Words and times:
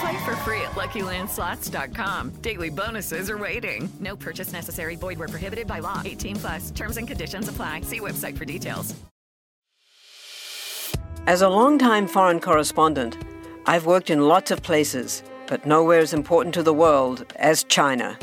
Play 0.00 0.24
for 0.24 0.36
free 0.36 0.60
at 0.60 0.72
LuckyLandSlots.com. 0.72 2.30
Daily 2.42 2.70
bonuses 2.70 3.30
are 3.30 3.38
waiting. 3.38 3.88
No 4.00 4.16
purchase 4.16 4.52
necessary. 4.52 4.96
Void 4.96 5.18
where 5.18 5.28
prohibited 5.28 5.66
by 5.66 5.78
law. 5.78 6.02
18 6.04 6.36
plus. 6.36 6.70
Terms 6.70 6.96
and 6.96 7.08
conditions 7.08 7.48
apply. 7.48 7.82
See 7.82 8.00
website 8.00 8.36
for 8.36 8.44
details. 8.44 8.94
As 11.26 11.42
a 11.42 11.48
longtime 11.48 12.06
foreign 12.06 12.38
correspondent, 12.40 13.16
I've 13.66 13.84
worked 13.86 14.10
in 14.10 14.28
lots 14.28 14.52
of 14.52 14.62
places, 14.62 15.24
but 15.48 15.66
nowhere 15.66 15.98
as 15.98 16.14
important 16.14 16.54
to 16.54 16.62
the 16.62 16.72
world 16.72 17.24
as 17.36 17.64
China. 17.64 18.16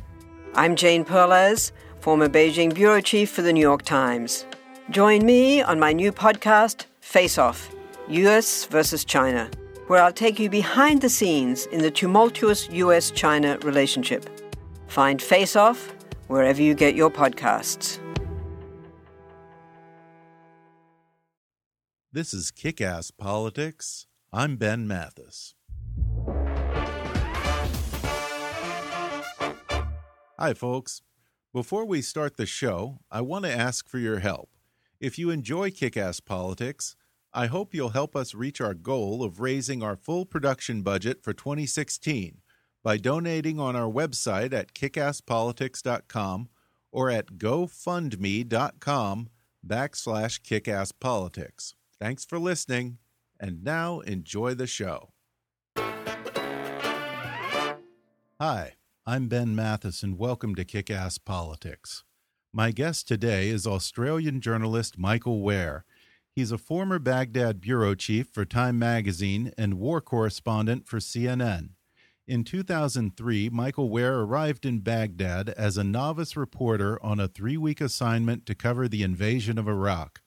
I'm 0.55 0.77
Jane 0.77 1.03
Perlez, 1.03 1.73
former 1.99 2.29
Beijing 2.29 2.73
bureau 2.73 3.01
chief 3.01 3.29
for 3.29 3.41
the 3.41 3.51
New 3.51 3.59
York 3.59 3.81
Times. 3.81 4.45
Join 4.89 5.25
me 5.25 5.61
on 5.61 5.79
my 5.81 5.91
new 5.91 6.13
podcast, 6.13 6.85
Face 7.01 7.37
Off 7.37 7.69
US 8.07 8.65
versus 8.65 9.03
China, 9.05 9.49
where 9.87 10.01
I'll 10.01 10.13
take 10.13 10.39
you 10.39 10.49
behind 10.49 11.01
the 11.01 11.09
scenes 11.09 11.65
in 11.67 11.81
the 11.81 11.91
tumultuous 11.91 12.69
US 12.69 13.11
China 13.11 13.57
relationship. 13.63 14.29
Find 14.87 15.21
Face 15.21 15.55
Off 15.55 15.93
wherever 16.27 16.61
you 16.61 16.73
get 16.73 16.95
your 16.95 17.09
podcasts. 17.09 17.99
This 22.11 22.33
is 22.33 22.51
Kick 22.51 22.79
Ass 22.79 23.09
Politics. 23.09 24.05
I'm 24.31 24.55
Ben 24.55 24.87
Mathis. 24.87 25.55
Hi, 30.37 30.53
folks. 30.53 31.01
Before 31.53 31.85
we 31.85 32.01
start 32.01 32.37
the 32.37 32.45
show, 32.45 32.99
I 33.11 33.21
want 33.21 33.45
to 33.45 33.51
ask 33.51 33.87
for 33.87 33.97
your 33.97 34.19
help. 34.19 34.49
If 34.99 35.17
you 35.17 35.29
enjoy 35.29 35.71
Kick 35.71 35.97
Ass 35.97 36.19
Politics, 36.19 36.95
I 37.35 37.47
hope 37.47 37.73
you'll 37.73 37.89
help 37.89 38.15
us 38.15 38.35
reach 38.35 38.61
our 38.61 38.75
goal 38.75 39.23
of 39.23 39.39
raising 39.39 39.81
our 39.81 39.95
full 39.95 40.23
production 40.23 40.83
budget 40.83 41.23
for 41.23 41.33
2016 41.33 42.41
by 42.83 42.97
donating 42.97 43.59
on 43.59 43.75
our 43.75 43.91
website 43.91 44.53
at 44.53 44.75
kickasspolitics.com 44.75 46.49
or 46.91 47.09
at 47.09 47.37
gofundme.com 47.39 49.29
backslash 49.65 50.41
kickasspolitics. 50.41 51.73
Thanks 51.99 52.23
for 52.23 52.37
listening, 52.37 52.99
and 53.39 53.63
now 53.63 54.01
enjoy 54.01 54.53
the 54.53 54.67
show. 54.67 55.09
Hi, 58.39 58.73
I'm 59.07 59.27
Ben 59.27 59.55
Mathis, 59.55 60.03
and 60.03 60.19
welcome 60.19 60.53
to 60.53 60.63
Kick 60.63 60.91
Ass 60.91 61.17
Politics. 61.17 62.03
My 62.51 62.69
guest 62.69 63.07
today 63.07 63.49
is 63.49 63.65
Australian 63.65 64.39
journalist 64.39 64.99
Michael 64.99 65.41
Ware 65.41 65.83
He's 66.35 66.51
a 66.51 66.57
former 66.57 66.97
Baghdad 66.97 67.61
bureau 67.61 67.93
chief 67.93 68.27
for 68.27 68.43
Time 68.43 68.79
magazine 68.79 69.51
and 69.55 69.75
war 69.75 70.01
correspondent 70.01 70.87
for 70.87 70.97
CNN. 70.97 71.69
In 72.27 72.43
2003, 72.43 73.49
Michael 73.49 73.89
Ware 73.89 74.21
arrived 74.21 74.65
in 74.65 74.79
Baghdad 74.79 75.49
as 75.49 75.77
a 75.77 75.83
novice 75.83 76.35
reporter 76.35 76.97
on 77.03 77.19
a 77.19 77.27
three 77.27 77.55
week 77.55 77.79
assignment 77.79 78.47
to 78.47 78.55
cover 78.55 78.87
the 78.87 79.03
invasion 79.03 79.59
of 79.59 79.67
Iraq. 79.67 80.21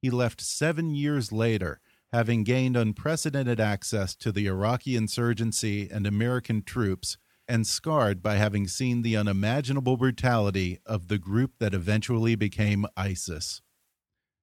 He 0.00 0.10
left 0.10 0.40
seven 0.40 0.94
years 0.94 1.32
later, 1.32 1.80
having 2.12 2.44
gained 2.44 2.76
unprecedented 2.76 3.58
access 3.58 4.14
to 4.14 4.30
the 4.30 4.46
Iraqi 4.46 4.94
insurgency 4.94 5.88
and 5.90 6.06
American 6.06 6.62
troops, 6.62 7.16
and 7.48 7.66
scarred 7.66 8.22
by 8.22 8.36
having 8.36 8.68
seen 8.68 9.02
the 9.02 9.16
unimaginable 9.16 9.96
brutality 9.96 10.78
of 10.86 11.08
the 11.08 11.18
group 11.18 11.54
that 11.58 11.74
eventually 11.74 12.36
became 12.36 12.86
ISIS. 12.96 13.60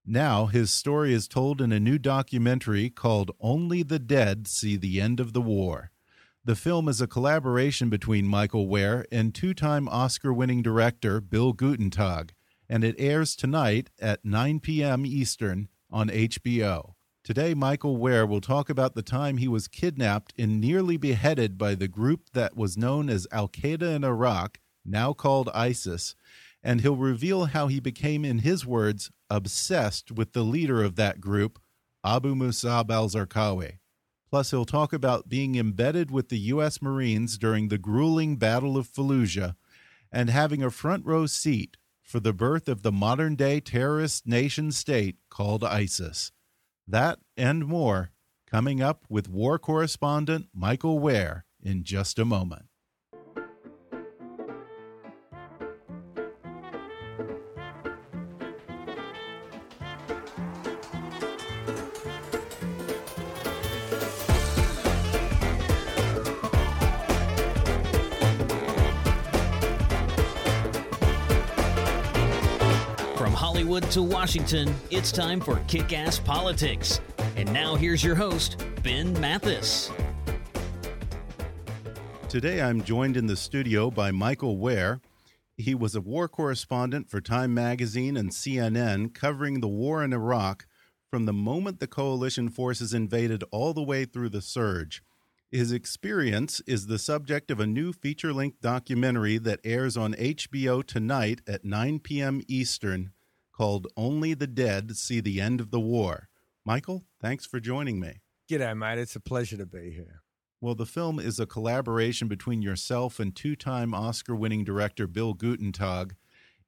Now, 0.07 0.45
his 0.45 0.69
story 0.69 1.13
is 1.13 1.27
told 1.27 1.59
in 1.59 1.71
a 1.71 1.79
new 1.79 1.97
documentary 1.97 2.91
called 2.91 3.31
Only 3.39 3.81
the 3.81 3.97
Dead 3.97 4.47
See 4.47 4.77
the 4.77 5.01
End 5.01 5.19
of 5.19 5.33
the 5.33 5.41
War. 5.41 5.89
The 6.43 6.55
film 6.55 6.87
is 6.87 7.01
a 7.01 7.07
collaboration 7.07 7.89
between 7.89 8.27
Michael 8.27 8.67
Ware 8.67 9.07
and 9.11 9.33
two 9.33 9.55
time 9.55 9.89
Oscar 9.89 10.31
winning 10.31 10.61
director 10.61 11.19
Bill 11.19 11.53
Guttentag, 11.53 12.31
and 12.69 12.83
it 12.83 12.93
airs 12.99 13.35
tonight 13.35 13.89
at 13.99 14.23
9 14.23 14.59
p.m. 14.59 15.07
Eastern 15.07 15.69
on 15.89 16.09
HBO. 16.09 16.93
Today, 17.23 17.55
Michael 17.55 17.97
Ware 17.97 18.27
will 18.27 18.41
talk 18.41 18.69
about 18.69 18.93
the 18.93 19.01
time 19.01 19.37
he 19.37 19.47
was 19.47 19.67
kidnapped 19.67 20.35
and 20.37 20.61
nearly 20.61 20.97
beheaded 20.97 21.57
by 21.57 21.73
the 21.73 21.87
group 21.87 22.29
that 22.33 22.55
was 22.55 22.77
known 22.77 23.09
as 23.09 23.25
Al 23.31 23.49
Qaeda 23.49 23.95
in 23.95 24.03
Iraq, 24.03 24.59
now 24.85 25.13
called 25.13 25.49
ISIS, 25.51 26.15
and 26.61 26.81
he'll 26.81 26.95
reveal 26.95 27.45
how 27.45 27.65
he 27.65 27.79
became, 27.79 28.23
in 28.23 28.39
his 28.39 28.67
words, 28.67 29.09
obsessed 29.29 30.11
with 30.11 30.33
the 30.33 30.43
leader 30.43 30.83
of 30.83 30.95
that 30.95 31.21
group, 31.21 31.59
Abu 32.03 32.35
Musab 32.35 32.91
al 32.91 33.09
Zarqawi. 33.09 33.79
Plus, 34.29 34.51
he'll 34.51 34.65
talk 34.65 34.91
about 34.91 35.29
being 35.29 35.55
embedded 35.55 36.11
with 36.11 36.29
the 36.29 36.39
U.S. 36.39 36.81
Marines 36.81 37.37
during 37.37 37.69
the 37.69 37.77
grueling 37.77 38.35
Battle 38.35 38.77
of 38.77 38.87
Fallujah 38.87 39.55
and 40.11 40.29
having 40.29 40.63
a 40.63 40.71
front 40.71 41.05
row 41.05 41.25
seat 41.25 41.77
for 42.01 42.19
the 42.19 42.33
birth 42.33 42.67
of 42.67 42.81
the 42.81 42.91
modern 42.91 43.35
day 43.35 43.59
terrorist 43.59 44.27
nation 44.27 44.71
state 44.71 45.17
called 45.29 45.63
ISIS. 45.63 46.31
That 46.87 47.19
and 47.35 47.65
more 47.65 48.11
coming 48.45 48.81
up 48.81 49.05
with 49.09 49.27
war 49.27 49.57
correspondent 49.57 50.47
Michael 50.53 50.99
Ware 50.99 51.45
in 51.61 51.83
just 51.83 52.19
a 52.19 52.25
moment. 52.25 52.65
Hollywood 73.75 73.91
to 73.91 74.03
Washington, 74.03 74.73
it's 74.89 75.11
time 75.11 75.41
for 75.41 75.59
Kick 75.67 75.91
Ass 75.91 76.17
Politics. 76.17 77.01
And 77.35 77.51
now 77.51 77.75
here's 77.75 78.01
your 78.01 78.15
host, 78.15 78.63
Ben 78.83 79.11
Mathis. 79.19 79.91
Today 82.29 82.61
I'm 82.61 82.81
joined 82.83 83.17
in 83.17 83.27
the 83.27 83.35
studio 83.35 83.91
by 83.91 84.11
Michael 84.11 84.57
Ware. 84.57 85.01
He 85.57 85.75
was 85.75 85.93
a 85.93 85.99
war 85.99 86.29
correspondent 86.29 87.09
for 87.09 87.19
Time 87.19 87.53
Magazine 87.53 88.15
and 88.15 88.29
CNN, 88.29 89.13
covering 89.13 89.59
the 89.59 89.67
war 89.67 90.05
in 90.05 90.13
Iraq 90.13 90.65
from 91.09 91.25
the 91.25 91.33
moment 91.33 91.81
the 91.81 91.87
coalition 91.87 92.47
forces 92.47 92.93
invaded 92.93 93.43
all 93.51 93.73
the 93.73 93.83
way 93.83 94.05
through 94.05 94.29
the 94.29 94.41
surge. 94.41 95.03
His 95.51 95.73
experience 95.73 96.61
is 96.65 96.87
the 96.87 96.97
subject 96.97 97.51
of 97.51 97.59
a 97.59 97.67
new 97.67 97.91
feature 97.91 98.31
length 98.31 98.61
documentary 98.61 99.37
that 99.39 99.59
airs 99.65 99.97
on 99.97 100.13
HBO 100.13 100.81
tonight 100.81 101.41
at 101.45 101.65
9 101.65 101.99
p.m. 101.99 102.41
Eastern 102.47 103.11
called 103.55 103.87
Only 103.95 104.33
the 104.33 104.47
Dead 104.47 104.97
See 104.97 105.21
the 105.21 105.39
End 105.39 105.61
of 105.61 105.71
the 105.71 105.79
War. 105.79 106.27
Michael, 106.65 107.05
thanks 107.21 107.45
for 107.45 107.59
joining 107.59 107.99
me. 107.99 108.21
G'day, 108.49 108.75
mate. 108.77 108.97
It's 108.99 109.15
a 109.15 109.19
pleasure 109.19 109.57
to 109.57 109.65
be 109.65 109.91
here. 109.91 110.21
Well, 110.59 110.75
the 110.75 110.85
film 110.85 111.19
is 111.19 111.39
a 111.39 111.45
collaboration 111.45 112.27
between 112.27 112.61
yourself 112.61 113.19
and 113.19 113.35
two 113.35 113.55
time 113.55 113.93
Oscar 113.93 114.35
winning 114.35 114.63
director 114.63 115.07
Bill 115.07 115.33
Guttentag. 115.33 116.11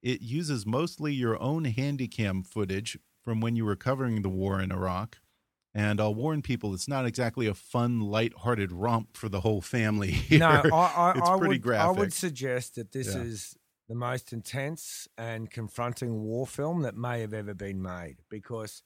It 0.02 0.22
uses 0.22 0.66
mostly 0.66 1.14
your 1.14 1.42
own 1.42 1.66
handycam 1.66 2.46
footage 2.46 2.98
from 3.22 3.42
when 3.42 3.56
you 3.56 3.66
were 3.66 3.76
covering 3.76 4.22
the 4.22 4.30
war 4.30 4.62
in 4.62 4.72
Iraq. 4.72 5.18
And 5.74 6.00
I'll 6.00 6.16
warn 6.16 6.42
people, 6.42 6.74
it's 6.74 6.88
not 6.88 7.06
exactly 7.06 7.46
a 7.48 7.54
fun, 7.54 8.00
light-hearted 8.00 8.72
romp 8.72 9.16
for 9.18 9.30
the 9.30 9.42
whole 9.42 9.62
family. 9.62 10.12
Here. 10.12 10.40
No, 10.40 10.48
I, 10.48 10.70
I, 10.70 11.12
it's 11.18 11.30
I 11.30 11.38
pretty 11.38 11.56
would, 11.56 11.62
graphic. 11.62 11.98
I 11.98 12.00
would 12.00 12.14
suggest 12.14 12.76
that 12.76 12.92
this 12.94 13.14
Yeah. 13.14 13.22
is 13.22 13.56
the 13.88 13.96
most 13.96 14.34
intense 14.34 15.08
and 15.18 15.50
confronting 15.50 16.22
war 16.22 16.46
film 16.46 16.82
that 16.82 16.96
may 16.96 17.22
have 17.22 17.34
ever 17.34 17.54
been 17.54 17.82
made 17.82 18.18
because 18.30 18.84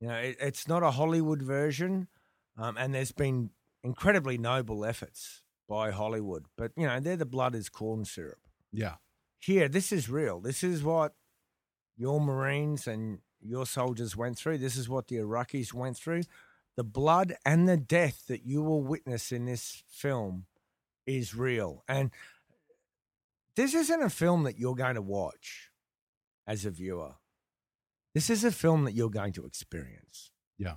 you 0.00 0.08
know 0.08 0.16
it, 0.16 0.36
it's 0.40 0.68
not 0.68 0.82
a 0.82 0.90
Hollywood 0.92 1.42
version, 1.42 2.08
um, 2.58 2.76
and 2.76 2.94
there's 2.94 3.12
been 3.12 3.50
incredibly 3.82 4.36
noble 4.38 4.84
efforts 4.84 5.42
by 5.68 5.90
Hollywood, 5.90 6.46
but 6.56 6.72
you 6.76 6.86
know 6.86 7.00
they're 7.00 7.16
the 7.16 7.26
blood 7.26 7.54
is 7.54 7.68
corn 7.68 8.04
syrup. 8.04 8.38
yeah. 8.72 8.94
Here, 9.38 9.68
this 9.68 9.92
is 9.92 10.08
real. 10.08 10.40
This 10.40 10.64
is 10.64 10.82
what 10.82 11.12
your 11.96 12.20
Marines 12.20 12.86
and 12.88 13.20
your 13.40 13.66
soldiers 13.66 14.16
went 14.16 14.36
through. 14.38 14.58
This 14.58 14.76
is 14.76 14.88
what 14.88 15.06
the 15.08 15.16
Iraqis 15.16 15.72
went 15.72 15.96
through. 15.96 16.22
The 16.76 16.82
blood 16.82 17.36
and 17.44 17.68
the 17.68 17.76
death 17.76 18.26
that 18.26 18.44
you 18.44 18.62
will 18.62 18.82
witness 18.82 19.30
in 19.30 19.44
this 19.44 19.82
film 19.88 20.46
is 21.06 21.34
real. 21.34 21.84
And 21.86 22.10
this 23.56 23.74
isn't 23.74 24.02
a 24.02 24.10
film 24.10 24.44
that 24.44 24.58
you're 24.58 24.74
going 24.74 24.94
to 24.96 25.02
watch 25.02 25.70
as 26.46 26.64
a 26.64 26.70
viewer. 26.70 27.14
This 28.14 28.30
is 28.30 28.44
a 28.44 28.52
film 28.52 28.84
that 28.84 28.92
you're 28.94 29.10
going 29.10 29.32
to 29.34 29.44
experience 29.44 30.30
Yeah. 30.58 30.76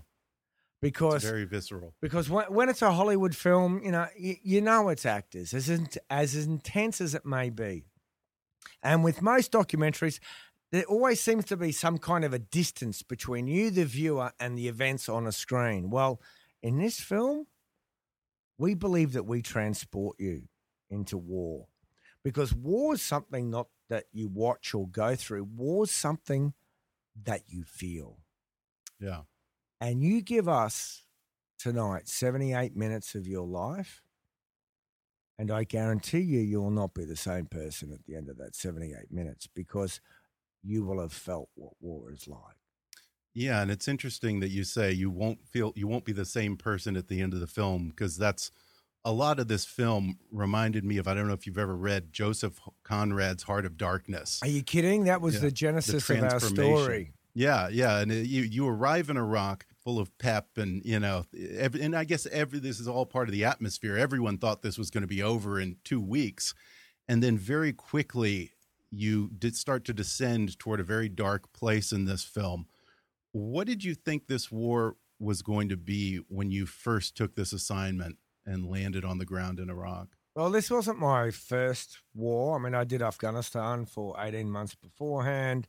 because 0.82 1.24
It's 1.24 1.26
very 1.32 1.46
visceral. 1.46 1.94
because 2.02 2.30
when, 2.30 2.46
when 2.48 2.70
it's 2.70 2.82
a 2.82 2.92
Hollywood 2.92 3.36
film, 3.36 3.82
you 3.84 3.92
know, 3.92 4.08
you, 4.18 4.36
you 4.44 4.62
know 4.62 4.90
it's 4.90 5.06
actors, 5.06 5.54
as 5.54 5.70
in, 5.70 5.88
as 6.10 6.36
intense 6.36 7.00
as 7.02 7.14
it 7.16 7.26
may 7.26 7.50
be. 7.50 7.86
And 8.84 9.04
with 9.04 9.22
most 9.22 9.52
documentaries, 9.52 10.20
there 10.72 10.84
always 10.84 11.20
seems 11.22 11.46
to 11.46 11.58
be 11.58 11.72
some 11.72 11.98
kind 11.98 12.24
of 12.26 12.34
a 12.34 12.40
distance 12.40 13.02
between 13.04 13.48
you, 13.48 13.72
the 13.72 13.86
viewer, 13.86 14.32
and 14.40 14.58
the 14.58 14.68
events 14.68 15.08
on 15.10 15.26
a 15.26 15.32
screen. 15.32 15.90
Well, 15.90 16.22
in 16.62 16.78
this 16.78 17.00
film, 17.00 17.48
we 18.58 18.74
believe 18.74 19.14
that 19.14 19.24
we 19.26 19.42
transport 19.42 20.18
you 20.20 20.44
into 20.90 21.18
war 21.18 21.68
because 22.24 22.54
war 22.54 22.94
is 22.94 23.02
something 23.02 23.50
not 23.50 23.68
that 23.90 24.06
you 24.12 24.28
watch 24.28 24.74
or 24.74 24.88
go 24.88 25.16
through, 25.16 25.44
war 25.44 25.86
is 25.86 25.92
something 25.92 26.54
that 27.24 27.44
you 27.48 27.64
feel. 27.64 28.20
Yeah. 29.00 29.22
And 29.82 30.04
you 30.04 30.22
give 30.22 30.48
us 30.48 31.04
tonight 31.58 32.08
78 32.08 32.76
minutes 32.76 33.16
of 33.16 33.28
your 33.28 33.48
life. 33.48 34.02
And 35.38 35.52
I 35.52 35.64
guarantee 35.64 36.20
you, 36.20 36.42
you 36.42 36.62
will 36.62 36.72
not 36.72 36.94
be 36.94 37.06
the 37.06 37.16
same 37.16 37.46
person 37.46 37.94
at 37.94 38.04
the 38.06 38.16
end 38.16 38.30
of 38.30 38.38
that 38.38 38.56
78 38.56 39.10
minutes 39.10 39.48
because 39.48 40.02
you 40.62 40.84
will 40.84 41.00
have 41.00 41.14
felt 41.14 41.50
what 41.56 41.74
war 41.80 42.12
is 42.12 42.28
like. 42.28 42.58
Yeah, 43.34 43.62
and 43.62 43.72
it's 43.72 43.88
interesting 43.88 44.42
that 44.42 44.50
you 44.50 44.66
say 44.66 44.92
you 44.92 45.10
won't 45.10 45.48
feel 45.48 45.72
you 45.76 45.88
won't 45.88 46.04
be 46.04 46.12
the 46.12 46.26
same 46.26 46.58
person 46.58 46.98
at 46.98 47.08
the 47.08 47.22
end 47.22 47.34
of 47.34 47.40
the 47.40 47.48
film 47.48 47.90
because 47.90 48.18
that's 48.18 48.52
a 49.10 49.12
lot 49.12 49.40
of 49.40 49.48
this 49.48 49.66
film 49.66 50.20
reminded 50.32 50.86
me 50.86 50.98
of 50.98 51.08
I 51.08 51.16
don't 51.16 51.28
know 51.28 51.34
if 51.34 51.48
you've 51.48 51.58
ever 51.58 51.76
read 51.76 52.14
Joseph 52.14 52.60
Conrad's 52.84 53.42
Heart 53.42 53.66
of 53.66 53.76
Darkness. 53.76 54.40
Are 54.44 54.48
you 54.48 54.62
kidding? 54.62 55.06
That 55.06 55.20
was 55.20 55.34
Yeah, 55.34 55.42
the 55.42 55.52
genesis 55.52 56.08
of 56.12 56.24
our 56.24 56.40
story. 56.40 57.14
Yeah, 57.34 57.70
yeah, 57.70 58.00
and 58.00 58.12
it, 58.12 58.28
you 58.28 58.44
you 58.44 58.68
arrive 58.68 59.10
in 59.10 59.18
Iraq 59.18 59.66
full 59.84 59.98
of 59.98 60.16
pep, 60.20 60.50
and 60.58 60.84
you 60.86 61.00
know, 61.00 61.26
every, 61.58 61.82
and 61.82 61.96
I 61.96 62.04
guess 62.04 62.28
every 62.28 62.60
this 62.60 62.80
is 62.80 62.88
all 62.88 63.08
part 63.08 63.28
of 63.28 63.32
the 63.34 63.46
atmosphere. 63.46 63.98
Everyone 63.98 64.38
thought 64.38 64.62
this 64.62 64.78
was 64.78 64.92
going 64.92 65.02
to 65.02 65.08
be 65.08 65.24
over 65.24 65.60
in 65.60 65.78
two 65.84 66.02
weeks, 66.02 66.54
and 67.08 67.24
then 67.24 67.36
very 67.36 67.74
quickly 67.74 68.52
you 68.92 69.32
did 69.40 69.56
start 69.56 69.86
to 69.86 69.94
descend 69.94 70.60
toward 70.60 70.80
a 70.80 70.84
very 70.84 71.10
dark 71.10 71.52
place 71.52 71.92
in 71.92 72.06
this 72.06 72.24
film. 72.24 72.68
What 73.32 73.66
did 73.66 73.84
you 73.84 73.96
think 73.96 74.28
this 74.28 74.52
war 74.52 74.98
was 75.20 75.42
going 75.42 75.70
to 75.70 75.78
be 75.78 76.18
when 76.28 76.52
you 76.52 76.68
first 76.68 77.18
took 77.18 77.34
this 77.34 77.54
assignment 77.54 78.18
and 78.50 78.70
landed 78.70 79.06
on 79.06 79.20
the 79.20 79.26
ground 79.26 79.60
in 79.60 79.70
Iraq? 79.70 80.08
Well, 80.36 80.50
this 80.50 80.72
wasn't 80.72 81.00
my 81.00 81.32
first 81.32 82.00
war. 82.14 82.58
I 82.58 82.64
mean, 82.64 82.74
I 82.74 82.84
did 82.84 83.02
Afghanistan 83.02 83.86
for 83.86 84.16
18 84.20 84.50
months 84.50 84.76
beforehand. 84.76 85.68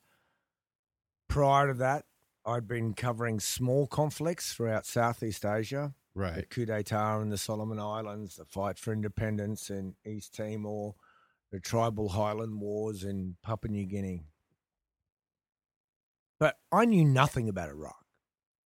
Prior 1.29 1.69
to 1.69 1.75
that, 1.75 2.07
I'd 2.47 2.67
been 2.67 2.95
covering 2.95 3.39
small 3.39 3.87
conflicts 3.87 4.55
throughout 4.55 4.87
Southeast 4.87 5.45
Asia. 5.45 5.95
Right. 6.15 6.37
The 6.37 6.47
coup 6.47 6.67
d'etat 6.67 7.21
in 7.21 7.29
the 7.29 7.39
Solomon 7.39 7.79
Islands, 7.79 8.37
the 8.37 8.45
fight 8.45 8.79
for 8.79 8.93
independence 8.93 9.71
in 9.71 9.95
East 10.07 10.35
Timor, 10.35 10.95
the 11.53 11.61
tribal 11.61 12.11
highland 12.11 12.61
wars 12.61 13.05
in 13.05 13.37
Papua 13.43 13.71
New 13.71 13.87
Guinea. 13.87 14.25
But 16.39 16.57
I 16.73 16.87
knew 16.87 17.05
nothing 17.05 17.49
about 17.49 17.69
Iraq. 17.69 18.00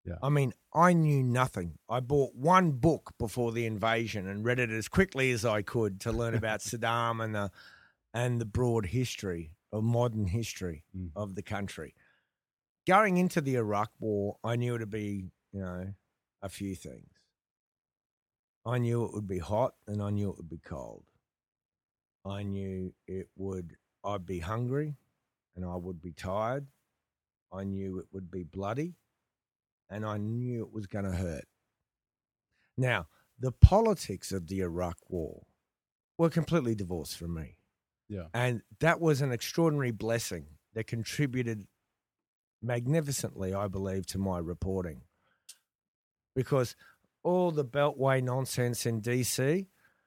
Yeah. 0.04 0.16
I 0.22 0.28
mean, 0.28 0.52
I 0.74 0.92
knew 0.92 1.22
nothing. 1.22 1.78
I 1.88 2.00
bought 2.00 2.34
one 2.34 2.72
book 2.72 3.12
before 3.18 3.52
the 3.52 3.64
invasion 3.64 4.28
and 4.28 4.44
read 4.44 4.58
it 4.58 4.70
as 4.70 4.86
quickly 4.88 5.30
as 5.30 5.44
I 5.44 5.62
could 5.62 6.00
to 6.02 6.12
learn 6.12 6.34
about 6.34 6.60
Saddam 6.60 7.24
and 7.24 7.34
the 7.34 7.50
and 8.12 8.40
the 8.40 8.44
broad 8.44 8.86
history 8.86 9.52
of 9.72 9.82
modern 9.82 10.26
history 10.26 10.84
Mm. 10.96 11.10
of 11.16 11.34
the 11.34 11.42
country. 11.42 11.94
Going 12.86 13.16
into 13.16 13.40
the 13.40 13.56
Iraq 13.56 13.90
war, 13.98 14.36
I 14.44 14.56
knew 14.56 14.74
it 14.76 14.80
to 14.80 14.86
be, 14.86 15.24
you 15.52 15.60
know, 15.60 15.94
a 16.42 16.48
few 16.48 16.74
things. 16.74 17.10
I 18.66 18.78
knew 18.78 19.04
it 19.04 19.12
would 19.14 19.26
be 19.26 19.38
hot 19.38 19.74
and 19.86 20.02
I 20.02 20.10
knew 20.10 20.30
it 20.30 20.36
would 20.36 20.48
be 20.50 20.58
cold. 20.58 21.04
I 22.24 22.42
knew 22.42 22.94
it 23.06 23.28
would 23.36 23.76
I'd 24.04 24.26
be 24.26 24.38
hungry 24.40 24.96
and 25.56 25.64
I 25.64 25.76
would 25.76 26.00
be 26.02 26.12
tired. 26.12 26.66
I 27.52 27.64
knew 27.64 27.98
it 27.98 28.06
would 28.12 28.30
be 28.30 28.42
bloody 28.42 28.94
and 29.90 30.04
I 30.04 30.16
knew 30.18 30.62
it 30.62 30.72
was 30.72 30.86
going 30.86 31.04
to 31.04 31.12
hurt. 31.12 31.44
Now, 32.76 33.06
the 33.38 33.52
politics 33.52 34.32
of 34.32 34.46
the 34.46 34.60
Iraq 34.60 34.96
war 35.08 35.42
were 36.18 36.30
completely 36.30 36.74
divorced 36.74 37.16
from 37.18 37.34
me. 37.34 37.56
Yeah. 38.08 38.26
And 38.32 38.62
that 38.80 39.00
was 39.00 39.20
an 39.20 39.32
extraordinary 39.32 39.90
blessing 39.90 40.46
that 40.74 40.86
contributed 40.86 41.66
magnificently, 42.62 43.54
I 43.54 43.68
believe, 43.68 44.06
to 44.06 44.18
my 44.18 44.38
reporting. 44.38 45.02
Because 46.34 46.76
all 47.22 47.50
the 47.50 47.64
Beltway 47.64 48.22
nonsense 48.22 48.86
in 48.86 49.00
DC, 49.00 49.66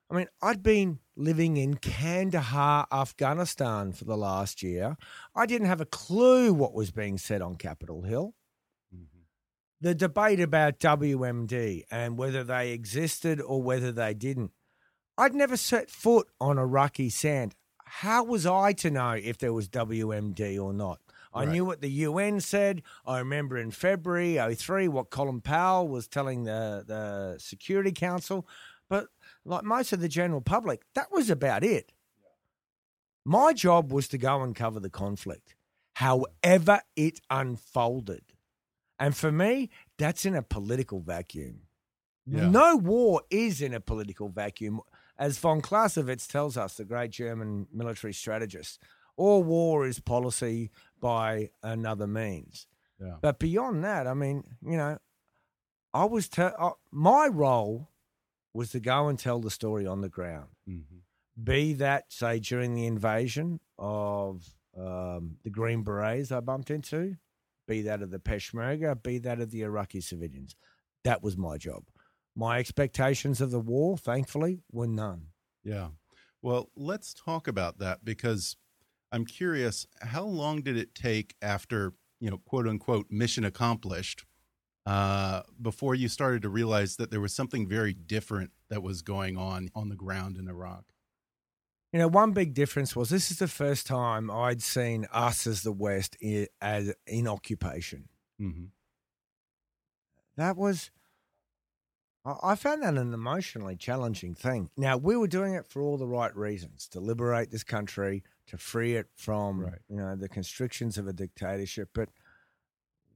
I 0.10 0.16
mean, 0.16 0.28
I'd 0.42 0.64
been 0.64 1.00
living 1.16 1.58
in 1.58 1.76
Kandahar, 1.76 2.88
Afghanistan 2.92 3.92
for 3.92 4.06
the 4.06 4.16
last 4.16 4.64
year. 4.64 4.96
I 5.36 5.46
didn't 5.46 5.68
have 5.68 5.82
a 5.82 5.86
clue 5.86 6.54
what 6.54 6.74
was 6.74 6.92
being 6.92 7.18
said 7.18 7.42
on 7.42 7.56
Capitol 7.56 8.04
Hill. 8.04 8.34
The 9.80 9.94
debate 9.94 10.40
about 10.40 10.80
WMD 10.80 11.84
and 11.92 12.18
whether 12.18 12.44
they 12.44 12.72
existed 12.72 13.40
or 13.40 13.62
whether 13.62 13.92
they 13.92 14.14
didn't. 14.14 14.52
I'd 15.18 15.36
never 15.36 15.58
set 15.58 15.90
foot 15.90 16.28
on 16.40 16.58
Iraqi 16.58 17.10
sand. 17.10 17.56
How 17.86 18.24
was 18.24 18.46
I 18.46 18.74
to 18.74 18.92
know 18.92 19.12
if 19.12 19.38
there 19.38 19.54
was 19.54 19.70
WMD 19.70 20.60
or 20.62 20.74
not? 20.74 21.00
I 21.34 21.44
Right. 21.44 21.52
knew 21.54 21.66
what 21.66 21.82
the 21.82 21.90
UN 21.90 22.40
said. 22.42 22.82
I 23.06 23.20
remember 23.20 23.58
in 23.58 23.72
February 23.72 24.38
03 24.56 24.88
what 24.88 25.10
Colin 25.12 25.42
Powell 25.42 25.88
was 25.88 26.08
telling 26.08 26.44
the, 26.44 26.84
the 26.86 27.38
Security 27.40 27.92
Council. 27.92 28.48
But 28.90 29.08
like 29.46 29.64
most 29.64 29.94
of 29.94 30.00
the 30.00 30.08
general 30.10 30.42
public, 30.42 30.84
that 30.96 31.12
was 31.12 31.30
about 31.30 31.64
it. 31.64 31.92
My 33.26 33.54
job 33.54 33.92
was 33.92 34.08
to 34.10 34.18
go 34.18 34.42
and 34.42 34.56
cover 34.56 34.80
the 34.80 34.90
conflict, 34.90 35.56
however 35.96 36.82
it 36.96 37.20
unfolded. 37.30 38.27
And 39.00 39.16
for 39.16 39.32
me, 39.32 39.70
that's 39.98 40.26
in 40.26 40.36
a 40.36 40.42
political 40.42 41.00
vacuum. 41.00 41.62
Yeah. 42.26 42.50
No 42.50 42.76
war 42.76 43.22
is 43.30 43.62
in 43.62 43.74
a 43.74 43.80
political 43.80 44.30
vacuum. 44.30 44.82
As 45.18 45.38
von 45.38 45.62
Clausewitz 45.62 46.28
tells 46.28 46.58
us, 46.58 46.76
the 46.76 46.86
great 46.86 47.12
German 47.12 47.68
military 47.72 48.14
strategist, 48.14 48.82
all 49.16 49.44
war 49.44 49.88
is 49.88 50.00
policy 50.00 50.72
by 51.00 51.50
another 51.64 52.08
means. 52.08 52.68
Yeah. 53.00 53.16
But 53.22 53.40
beyond 53.40 53.84
that, 53.84 54.08
I 54.08 54.14
mean, 54.14 54.44
you 54.62 54.78
know, 54.78 54.98
I 55.94 56.06
was 56.06 56.28
te- 56.28 56.42
uh, 56.44 56.72
my 56.92 57.28
role 57.28 57.90
was 58.54 58.72
to 58.72 58.80
go 58.80 59.08
and 59.08 59.18
tell 59.18 59.40
the 59.40 59.52
story 59.52 59.86
on 59.88 60.02
the 60.02 60.10
ground. 60.10 60.50
Mhm. 60.68 61.02
Be 61.42 61.74
that 61.74 62.12
say 62.12 62.40
during 62.40 62.74
the 62.74 62.86
invasion 62.88 63.60
of 63.78 64.44
um, 64.76 65.38
the 65.44 65.50
Green 65.50 65.84
Berets 65.84 66.32
I 66.32 66.40
bumped 66.40 66.70
into, 66.72 67.18
be 67.68 67.82
that 67.84 68.02
of 68.02 68.12
the 68.12 68.20
Peshmerga, 68.20 69.02
be 69.02 69.18
that 69.20 69.40
of 69.40 69.52
the 69.52 69.62
Iraqi 69.62 70.02
civilians. 70.02 70.56
That 71.04 71.22
was 71.22 71.38
my 71.38 71.58
job. 71.58 71.84
My 72.36 72.60
expectations 72.60 73.42
of 73.42 73.52
the 73.52 73.60
war, 73.60 73.98
thankfully, 73.98 74.62
were 74.72 74.88
none. 74.88 75.28
Yeah. 75.64 75.90
Well, 76.42 76.70
let's 76.76 77.14
talk 77.14 77.48
about 77.48 77.80
that 77.80 78.06
because 78.06 78.58
I'm 79.12 79.26
curious 79.26 79.88
how 80.02 80.24
long 80.24 80.62
did 80.62 80.78
it 80.78 80.94
take 80.94 81.36
after, 81.42 81.94
you 82.20 82.30
know, 82.30 82.38
quote 82.38 82.68
unquote, 82.68 83.08
mission 83.10 83.44
accomplished 83.44 84.26
uh, 84.86 85.42
before 85.62 85.96
you 85.96 86.08
started 86.08 86.42
to 86.44 86.50
realize 86.50 86.96
that 86.98 87.12
there 87.12 87.22
was 87.22 87.34
something 87.34 87.68
very 87.68 87.94
different 87.94 88.52
that 88.70 88.84
was 88.84 89.02
going 89.02 89.38
on 89.38 89.70
on 89.76 89.90
the 89.90 89.96
ground 89.96 90.38
in 90.38 90.48
Iraq? 90.48 90.86
You 91.94 92.00
know, 92.00 92.08
one 92.08 92.34
big 92.34 92.54
difference 92.54 92.96
was 92.96 93.10
this 93.10 93.32
is 93.32 93.40
the 93.40 93.48
first 93.48 93.88
time 93.88 94.30
I'd 94.30 94.62
seen 94.62 95.08
us 95.12 95.48
as 95.48 95.64
the 95.64 95.72
West 95.72 96.18
i- 96.24 96.48
as 96.62 96.94
in 97.06 97.28
occupation. 97.28 98.10
hmm 98.38 98.66
That 100.36 100.58
was, 100.58 100.92
I 102.26 102.36
I 102.52 102.56
found 102.56 102.84
that 102.84 102.96
an 102.98 103.14
emotionally 103.14 103.76
challenging 103.78 104.36
thing. 104.36 104.70
Now 104.78 104.98
we 104.98 105.16
were 105.16 105.28
doing 105.28 105.54
it 105.56 105.66
for 105.66 105.82
all 105.82 105.98
the 105.98 106.08
right 106.08 106.36
reasons 106.36 106.88
to 106.90 107.00
liberate 107.00 107.50
this 107.52 107.64
country, 107.64 108.24
to 108.48 108.58
free 108.58 108.96
it 108.96 109.08
from 109.16 109.62
Right. 109.62 109.80
you 109.88 109.96
know 109.98 110.16
the 110.16 110.30
constrictions 110.30 110.98
of 110.98 111.08
a 111.08 111.14
dictatorship, 111.14 111.90
but 111.94 112.10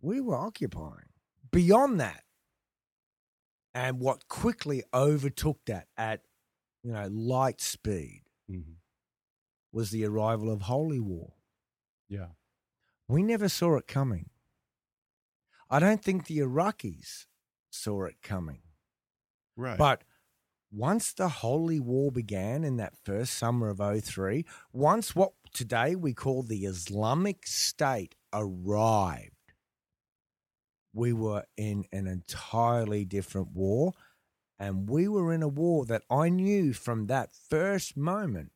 we 0.02 0.22
were 0.22 0.36
occupying 0.38 1.10
beyond 1.52 2.00
that, 2.00 2.24
and 3.74 4.00
what 4.00 4.28
quickly 4.30 4.84
overtook 4.94 5.60
that 5.66 5.88
at 5.98 6.24
you 6.84 6.92
know 6.94 7.08
light 7.08 7.62
speed 7.62 8.21
hmm 8.52 8.74
was 9.74 9.92
the 9.92 10.06
arrival 10.06 10.52
of 10.52 10.64
holy 10.64 11.00
war. 11.00 11.34
Yeah. 12.10 12.28
We 13.08 13.24
never 13.24 13.50
saw 13.50 13.78
it 13.78 13.88
coming. 13.88 14.30
I 15.70 15.80
don't 15.80 16.04
think 16.04 16.26
the 16.26 16.40
Iraqis 16.40 17.26
saw 17.70 18.04
it 18.04 18.22
coming. 18.22 18.62
Right. 19.56 19.78
But 19.78 20.04
once 20.72 21.14
the 21.14 21.30
Holy 21.30 21.80
War 21.80 22.12
began 22.12 22.64
in 22.64 22.78
that 22.78 22.98
first 23.04 23.34
summer 23.34 23.70
of 23.70 23.80
03, 23.80 24.46
once 24.74 25.16
what 25.16 25.34
today 25.54 25.96
we 25.96 26.14
call 26.14 26.44
the 26.44 26.66
Islamic 26.66 27.46
State 27.46 28.16
arrived, 28.34 29.32
we 30.94 31.14
were 31.14 31.44
in 31.58 31.86
an 31.94 32.08
entirely 32.08 33.06
different 33.06 33.54
war. 33.54 33.94
And 34.62 34.88
we 34.88 35.08
were 35.08 35.34
in 35.34 35.42
a 35.42 35.48
war 35.48 35.86
that 35.86 36.04
I 36.12 36.30
knew 36.30 36.72
from 36.74 37.08
that 37.08 37.32
first 37.34 37.98
moment 37.98 38.52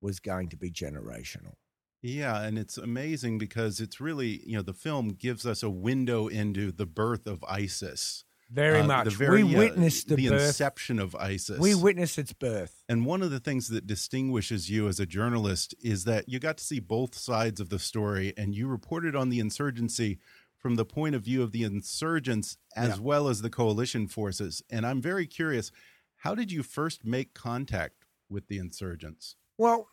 was 0.00 0.18
going 0.18 0.48
to 0.48 0.56
be 0.56 0.70
generational. 0.70 1.56
Yeah, 2.00 2.42
and 2.42 2.58
it's 2.58 2.78
amazing 2.78 3.36
because 3.36 3.78
it's 3.78 4.00
really, 4.00 4.42
you 4.46 4.56
know, 4.56 4.62
the 4.62 4.72
film 4.72 5.10
gives 5.10 5.44
us 5.44 5.62
a 5.62 5.68
window 5.68 6.28
into 6.28 6.72
the 6.72 6.86
birth 6.86 7.26
of 7.26 7.44
ISIS. 7.46 8.24
Very 8.50 8.80
Uh, 8.80 8.86
much. 8.86 9.04
The 9.04 9.10
very, 9.10 9.42
we 9.44 9.54
uh, 9.54 9.58
witnessed 9.58 10.08
the, 10.08 10.16
the 10.16 10.28
birth. 10.30 10.46
inception 10.46 10.98
of 10.98 11.14
ISIS. 11.14 11.58
We 11.58 11.74
witnessed 11.74 12.18
its 12.18 12.32
birth. 12.32 12.82
And 12.88 13.04
one 13.04 13.20
of 13.22 13.30
the 13.30 13.40
things 13.40 13.68
that 13.68 13.86
distinguishes 13.86 14.70
you 14.70 14.88
as 14.88 14.98
a 14.98 15.06
journalist 15.06 15.74
is 15.82 16.04
that 16.04 16.26
you 16.26 16.38
got 16.38 16.56
to 16.56 16.64
see 16.64 16.80
both 16.80 17.14
sides 17.16 17.60
of 17.60 17.68
the 17.68 17.78
story 17.78 18.32
and 18.36 18.54
you 18.54 18.66
reported 18.66 19.14
on 19.14 19.28
the 19.28 19.40
insurgency 19.40 20.18
from 20.64 20.76
the 20.76 20.84
point 20.86 21.14
of 21.14 21.20
view 21.20 21.42
of 21.42 21.52
the 21.52 21.62
insurgents 21.62 22.56
as 22.74 22.96
Yeah. 22.96 23.02
well 23.02 23.28
as 23.28 23.42
the 23.42 23.50
coalition 23.50 24.08
forces. 24.08 24.62
And 24.70 24.86
I'm 24.86 25.02
very 25.02 25.26
curious, 25.26 25.70
how 26.16 26.34
did 26.34 26.50
you 26.50 26.62
first 26.62 27.04
make 27.04 27.34
contact 27.34 28.06
with 28.30 28.46
the 28.48 28.56
insurgents? 28.56 29.36
Well, 29.58 29.86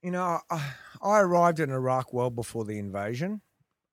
you 0.00 0.12
know, 0.12 0.42
I, 0.48 0.74
I 1.02 1.18
arrived 1.18 1.58
in 1.58 1.70
Iraq 1.70 2.12
well 2.12 2.30
before 2.30 2.64
the 2.64 2.78
invasion. 2.78 3.42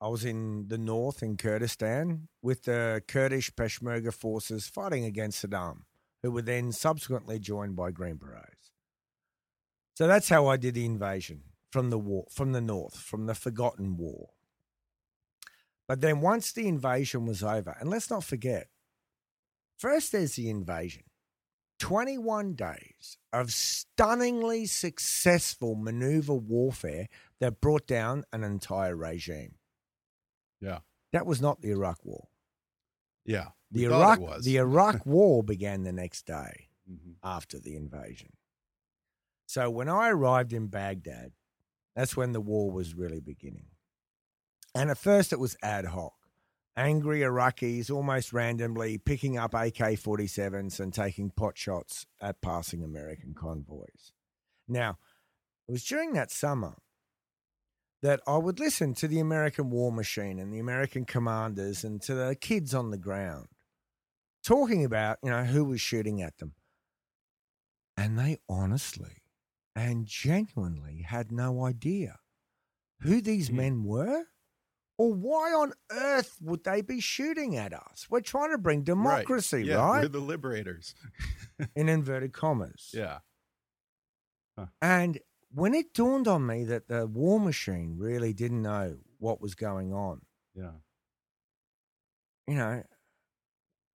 I 0.00 0.06
was 0.06 0.24
in 0.24 0.68
the 0.68 0.78
north 0.78 1.20
in 1.20 1.36
Kurdistan 1.36 2.28
with 2.42 2.62
the 2.62 3.02
Kurdish 3.08 3.50
Peshmerga 3.56 4.14
forces 4.14 4.68
fighting 4.68 5.04
against 5.04 5.44
Saddam, 5.44 5.78
who 6.22 6.30
were 6.30 6.42
then 6.42 6.70
subsequently 6.70 7.40
joined 7.40 7.74
by 7.74 7.90
Green 7.90 8.18
Berets. 8.18 8.70
So 9.96 10.06
that's 10.06 10.28
how 10.28 10.46
I 10.46 10.58
did 10.58 10.74
the 10.74 10.86
invasion 10.86 11.42
from 11.72 11.90
the 11.90 11.98
war, 11.98 12.26
from 12.30 12.52
the 12.52 12.60
north, 12.60 12.98
from 12.98 13.26
the 13.26 13.34
forgotten 13.34 13.96
war. 13.96 14.28
But 15.88 16.00
then 16.02 16.20
once 16.20 16.52
the 16.52 16.68
invasion 16.68 17.24
was 17.26 17.42
over, 17.42 17.74
and 17.80 17.88
let's 17.90 18.10
not 18.10 18.22
forget, 18.22 18.68
first 19.78 20.12
there's 20.12 20.34
the 20.36 20.50
invasion. 20.50 21.04
21 21.80 22.54
days 22.54 23.16
of 23.32 23.52
stunningly 23.52 24.66
successful 24.66 25.74
maneuver 25.76 26.34
warfare 26.34 27.08
that 27.40 27.60
brought 27.60 27.86
down 27.86 28.24
an 28.32 28.42
entire 28.44 28.94
regime. 28.96 29.54
Yeah. 30.60 30.80
That 31.12 31.24
was 31.24 31.40
not 31.40 31.62
the 31.62 31.70
Iraq 31.70 32.04
War. 32.04 32.28
Yeah. 33.24 33.50
The 33.70 33.84
Iraq 33.84 34.18
the 34.42 34.56
Iraq 34.56 35.06
War 35.06 35.42
began 35.44 35.84
the 35.84 35.92
next 35.92 36.26
day 36.26 36.68
Mhm. 36.90 37.16
after 37.22 37.58
the 37.60 37.76
invasion. 37.76 38.30
So 39.46 39.70
when 39.70 39.88
I 39.88 40.08
arrived 40.10 40.52
in 40.52 40.66
Baghdad, 40.66 41.32
that's 41.94 42.16
when 42.16 42.32
the 42.32 42.40
war 42.40 42.70
was 42.70 42.94
really 42.94 43.20
beginning. 43.20 43.66
And 44.74 44.90
at 44.90 44.98
first 44.98 45.32
it 45.32 45.40
was 45.40 45.56
ad 45.62 45.86
hoc. 45.86 46.14
Angry 46.76 47.20
Iraqis 47.20 47.90
almost 47.90 48.32
randomly 48.32 48.98
picking 48.98 49.36
up 49.36 49.52
AK 49.52 49.98
47s 49.98 50.78
and 50.78 50.94
taking 50.94 51.30
pot 51.30 51.58
shots 51.58 52.06
at 52.20 52.40
passing 52.40 52.84
American 52.84 53.34
convoys. 53.34 54.12
Now, 54.68 54.98
it 55.66 55.72
was 55.72 55.84
during 55.84 56.12
that 56.12 56.30
summer 56.30 56.76
that 58.00 58.20
I 58.28 58.36
would 58.36 58.60
listen 58.60 58.94
to 58.94 59.08
the 59.08 59.18
American 59.18 59.70
war 59.70 59.90
machine 59.90 60.38
and 60.38 60.52
the 60.52 60.60
American 60.60 61.04
commanders 61.04 61.82
and 61.82 62.00
to 62.02 62.14
the 62.14 62.36
kids 62.36 62.74
on 62.74 62.90
the 62.90 62.98
ground 62.98 63.48
talking 64.44 64.84
about, 64.84 65.18
you 65.22 65.30
know, 65.30 65.44
who 65.44 65.64
was 65.64 65.80
shooting 65.80 66.22
at 66.22 66.38
them. 66.38 66.54
And 67.96 68.18
they 68.18 68.38
honestly 68.48 69.22
and 69.74 70.06
genuinely 70.06 71.02
had 71.02 71.32
no 71.32 71.64
idea 71.64 72.20
who 73.00 73.20
these 73.20 73.48
hmm. 73.48 73.56
men 73.56 73.84
were 73.84 74.24
or 74.98 75.14
why 75.14 75.52
on 75.52 75.72
earth 75.90 76.36
would 76.42 76.64
they 76.64 76.82
be 76.82 77.00
shooting 77.00 77.56
at 77.56 77.72
us? 77.72 78.06
We're 78.10 78.20
trying 78.20 78.50
to 78.50 78.58
bring 78.58 78.82
democracy, 78.82 79.58
right? 79.58 79.66
yeah, 79.66 79.76
right? 79.88 80.02
We're 80.02 80.08
the 80.08 80.18
liberators. 80.20 80.94
In 81.76 81.88
inverted 81.88 82.32
commas. 82.32 82.90
yeah. 82.92 83.18
And 84.82 85.20
when 85.52 85.72
it 85.72 85.94
dawned 85.94 86.26
on 86.28 86.44
me 86.46 86.64
that 86.64 86.88
the 86.88 87.06
war 87.06 87.38
machine 87.40 87.94
really 87.96 88.32
didn't 88.32 88.60
know 88.62 88.98
what 89.18 89.40
was 89.40 89.54
going 89.54 89.92
on, 89.92 90.22
Yeah. 90.54 90.72
you 92.46 92.54
know, 92.56 92.82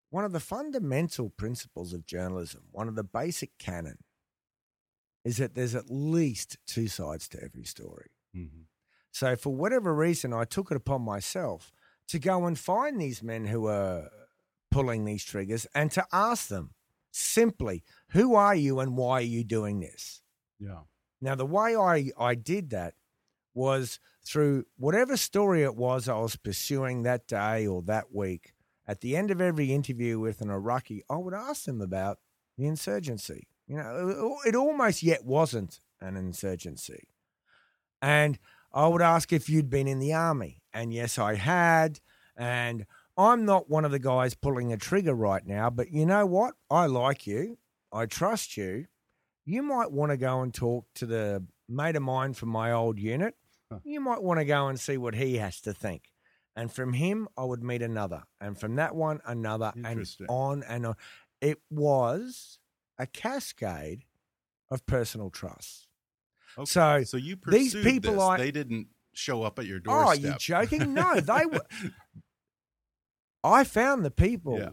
one 0.10 0.24
of 0.26 0.32
the 0.32 0.40
fundamental 0.40 1.30
principles 1.30 1.92
of 1.92 2.06
journalism, 2.06 2.64
one 2.72 2.88
of 2.88 2.96
the 2.96 3.04
basic 3.04 3.58
canon, 3.58 3.98
is 5.26 5.38
that 5.38 5.54
there's 5.56 5.76
at 5.76 5.90
least 5.90 6.58
two 6.66 6.88
sides 6.88 7.28
to 7.30 7.44
every 7.44 7.64
story. 7.66 8.12
Mhm. 8.36 8.66
So, 9.14 9.36
for 9.36 9.54
whatever 9.54 9.94
reason, 9.94 10.34
I 10.34 10.44
took 10.44 10.72
it 10.72 10.76
upon 10.76 11.04
myself 11.04 11.72
to 12.08 12.18
go 12.18 12.46
and 12.46 12.58
find 12.58 13.00
these 13.00 13.22
men 13.22 13.46
who 13.46 13.68
are 13.68 14.10
pulling 14.72 15.06
these 15.06 15.24
triggers 15.24 15.68
and 15.76 15.92
to 15.92 16.04
ask 16.12 16.48
them 16.48 16.72
simply, 17.12 17.84
who 18.10 18.34
are 18.34 18.56
you 18.56 18.80
and 18.80 18.98
why 18.98 19.20
are 19.20 19.22
you 19.22 19.44
doing 19.44 19.80
this? 19.80 20.24
Yeah. 20.60 20.82
Now, 21.22 21.36
the 21.36 21.46
way 21.46 21.76
I, 21.76 22.10
I 22.18 22.34
did 22.34 22.72
that 22.72 22.96
was 23.54 24.00
through 24.26 24.66
whatever 24.78 25.16
story 25.16 25.62
it 25.62 25.76
was 25.76 26.10
I 26.10 26.18
was 26.18 26.36
pursuing 26.36 27.04
that 27.04 27.28
day 27.28 27.68
or 27.68 27.84
that 27.84 28.12
week. 28.12 28.54
At 28.88 29.02
the 29.02 29.16
end 29.16 29.30
of 29.30 29.40
every 29.40 29.72
interview 29.72 30.20
with 30.20 30.42
an 30.42 30.50
Iraqi, 30.50 31.04
I 31.08 31.18
would 31.18 31.36
ask 31.36 31.66
them 31.66 31.82
about 31.82 32.18
the 32.58 32.66
insurgency. 32.66 33.48
You 33.68 33.78
know, 33.78 34.40
it, 34.44 34.50
it 34.50 34.56
almost 34.56 35.04
yet 35.04 35.24
wasn't 35.24 35.80
an 36.02 36.18
insurgency. 36.18 37.10
And 38.02 38.40
I 38.74 38.88
would 38.88 39.02
ask 39.02 39.32
if 39.32 39.50
you'd 39.50 39.70
been 39.70 39.88
in 39.88 40.00
the 40.00 40.14
army. 40.14 40.62
And 40.74 40.94
yes, 40.94 41.20
I 41.20 41.36
had. 41.36 42.00
And 42.36 42.86
I'm 43.18 43.46
not 43.46 43.70
one 43.70 43.86
of 43.86 43.92
the 43.92 44.00
guys 44.00 44.34
pulling 44.34 44.74
a 44.74 44.78
trigger 44.78 45.14
right 45.14 45.46
now, 45.46 45.70
but 45.70 45.92
you 45.92 46.06
know 46.06 46.26
what? 46.26 46.56
I 46.70 46.88
like 46.88 47.28
you. 47.28 47.58
I 47.92 48.08
trust 48.08 48.58
you. 48.58 48.86
You 49.46 49.62
might 49.62 49.92
want 49.92 50.12
to 50.12 50.18
go 50.18 50.42
and 50.42 50.54
talk 50.54 50.88
to 50.96 51.06
the 51.06 51.46
mate 51.70 51.96
of 51.96 52.02
mine 52.02 52.34
from 52.34 52.50
my 52.50 52.72
old 52.72 52.98
unit. 52.98 53.36
You 53.84 54.00
might 54.00 54.24
want 54.24 54.40
to 54.40 54.46
go 54.46 54.68
and 54.68 54.80
see 54.80 54.98
what 54.98 55.16
he 55.16 55.38
has 55.38 55.60
to 55.62 55.74
think. 55.74 56.12
And 56.56 56.72
from 56.72 56.94
him, 56.94 57.28
I 57.38 57.44
would 57.44 57.64
meet 57.64 57.82
another. 57.82 58.24
And 58.40 58.58
from 58.58 58.76
that 58.76 58.96
one, 58.96 59.20
another. 59.26 59.74
And 59.76 60.06
on 60.30 60.64
and 60.64 60.86
on. 60.86 60.96
It 61.42 61.60
was 61.70 62.60
a 62.98 63.08
cascade 63.08 64.06
of 64.70 64.86
personal 64.86 65.30
trust. 65.30 65.88
Okay. 66.58 66.66
So, 66.66 67.04
so 67.04 67.18
you 67.18 67.38
these 67.48 67.74
people 67.76 68.14
this. 68.14 68.22
I- 68.22 68.38
they 68.38 68.52
didn't 68.52 68.88
show 69.14 69.44
up 69.44 69.60
at 69.60 69.66
your 69.66 69.80
Oh, 69.88 69.92
are 70.10 70.16
you 70.16 70.34
joking? 70.38 70.94
No, 70.94 71.20
they 71.20 71.46
were. 71.46 71.66
I 73.44 73.64
found 73.64 74.06
the 74.06 74.12
people 74.12 74.58
Yeah. 74.60 74.70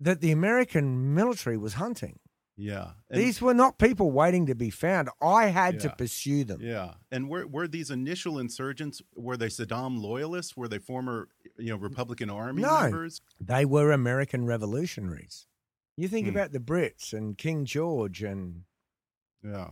that 0.00 0.20
the 0.20 0.32
American 0.32 1.14
military 1.14 1.56
was 1.58 1.74
hunting. 1.74 2.18
yeah. 2.56 2.92
And- 3.10 3.20
These 3.20 3.40
were 3.42 3.54
not 3.54 3.78
people 3.78 4.10
waiting 4.12 4.46
to 4.46 4.54
be 4.54 4.70
found. 4.70 5.08
I 5.22 5.46
had 5.46 5.80
to 5.80 5.90
pursue 5.90 6.44
them. 6.44 6.60
Yeah, 6.62 6.94
and 7.10 7.28
were 7.28 7.46
were 7.46 7.66
these 7.68 7.90
initial 7.90 8.38
insurgents 8.38 9.00
were 9.14 9.36
they 9.36 9.48
Saddam 9.48 10.00
loyalists? 10.00 10.56
Were 10.56 10.68
they 10.68 10.78
former 10.78 11.28
you 11.58 11.70
know 11.70 11.76
Republican 11.76 12.30
Army 12.30 12.62
No. 12.62 12.82
members? 12.82 13.20
They 13.40 13.64
were 13.64 13.92
American 13.92 14.44
revolutionaries. 14.46 15.46
You 15.96 16.08
think 16.08 16.26
Hmm. 16.26 16.30
about 16.36 16.52
the 16.52 16.60
Brits 16.60 17.12
and 17.12 17.36
King 17.36 17.64
George, 17.64 18.22
and 18.22 18.64
Yeah, 19.42 19.70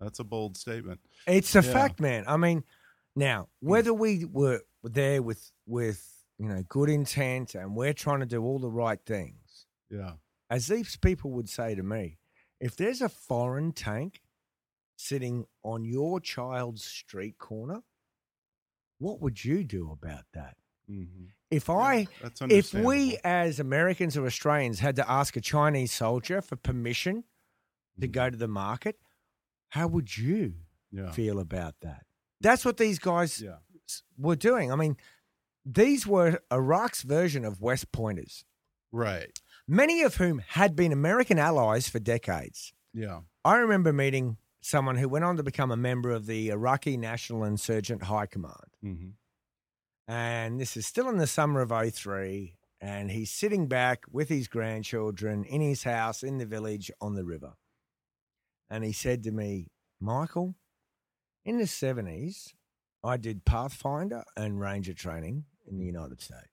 that's 0.00 0.18
a 0.18 0.24
bold 0.24 0.56
statement. 0.56 1.00
it's 1.26 1.54
a 1.54 1.62
Yeah. 1.62 1.72
fact, 1.72 2.00
man. 2.00 2.24
I 2.26 2.36
mean, 2.36 2.64
now 3.14 3.48
whether 3.60 3.92
we 3.94 4.24
were 4.24 4.62
there 4.82 5.22
with 5.22 5.52
with 5.66 6.24
you 6.38 6.48
know 6.48 6.62
good 6.68 6.88
intent 6.88 7.54
and 7.54 7.76
we're 7.76 7.92
trying 7.92 8.20
to 8.20 8.26
do 8.26 8.42
all 8.42 8.58
the 8.58 8.70
right 8.70 9.00
things, 9.04 9.66
Yeah, 9.90 10.14
as 10.48 10.66
these 10.68 10.96
people 10.96 11.30
would 11.32 11.48
say 11.48 11.74
to 11.74 11.82
me, 11.82 12.18
if 12.60 12.76
there's 12.76 13.00
a 13.02 13.08
foreign 13.08 13.72
tank 13.72 14.22
sitting 14.96 15.46
on 15.62 15.84
your 15.84 16.20
child's 16.20 16.84
street 16.84 17.38
corner, 17.38 17.82
what 18.98 19.20
would 19.20 19.44
you 19.44 19.64
do 19.64 19.90
about 19.90 20.24
that? 20.32 20.56
hmm 20.86 21.26
If 21.50 21.68
I, 21.68 22.06
that's 22.20 22.40
if 22.42 22.72
we 22.74 23.18
as 23.24 23.58
Americans 23.58 24.16
or 24.16 24.24
Australians 24.26 24.78
had 24.80 24.96
to 24.96 25.10
ask 25.10 25.36
a 25.36 25.40
Chinese 25.40 25.92
soldier 25.92 26.40
for 26.40 26.56
permission 26.56 27.24
to 28.00 28.06
Mhm. 28.08 28.12
go 28.12 28.30
to 28.30 28.36
the 28.36 28.48
market, 28.48 28.98
how 29.70 29.86
would 29.88 30.16
you 30.16 30.54
yeah, 30.92 31.10
feel 31.10 31.38
about 31.38 31.74
that? 31.80 32.04
That's 32.40 32.64
what 32.64 32.76
these 32.76 32.98
guys 32.98 33.40
yeah, 33.40 33.56
were 34.16 34.36
doing. 34.36 34.70
I 34.72 34.76
mean, 34.76 34.96
these 35.64 36.06
were 36.06 36.40
Iraq's 36.52 37.02
version 37.02 37.44
of 37.44 37.60
West 37.60 37.90
Pointers, 37.92 38.44
right, 38.92 39.30
many 39.66 40.02
of 40.02 40.16
whom 40.16 40.38
had 40.48 40.74
been 40.76 40.92
American 40.92 41.38
allies 41.38 41.88
for 41.88 41.98
decades. 41.98 42.72
yeah, 42.94 43.20
I 43.44 43.56
remember 43.56 43.92
meeting 43.92 44.36
someone 44.62 44.96
who 44.96 45.08
went 45.08 45.24
on 45.24 45.36
to 45.38 45.42
become 45.42 45.70
a 45.70 45.76
member 45.76 46.10
of 46.10 46.26
the 46.26 46.50
Iraqi 46.50 46.96
National 46.96 47.44
Insurgent 47.44 48.02
High 48.04 48.26
Command. 48.26 48.76
hmm 48.82 49.10
And 50.06 50.60
this 50.60 50.76
is 50.76 50.86
still 50.86 51.08
in 51.08 51.16
the 51.18 51.26
summer 51.26 51.60
of 51.60 51.70
03. 51.94 52.56
and 52.80 53.10
he's 53.10 53.30
sitting 53.30 53.68
back 53.68 54.04
with 54.10 54.28
his 54.28 54.48
grandchildren 54.48 55.44
in 55.44 55.60
his 55.60 55.84
house 55.84 56.22
in 56.22 56.38
the 56.38 56.46
village 56.46 56.90
on 57.00 57.14
the 57.14 57.24
river. 57.24 57.52
And 58.70 58.84
he 58.84 58.92
said 58.92 59.24
to 59.24 59.32
me, 59.32 59.66
Michael, 60.00 60.54
in 61.44 61.58
the 61.58 61.64
70s, 61.64 62.52
I 63.02 63.16
did 63.16 63.44
Pathfinder 63.44 64.24
and 64.36 64.60
Ranger 64.60 64.94
training 64.94 65.44
in 65.66 65.78
the 65.78 65.84
United 65.84 66.20
States. 66.20 66.48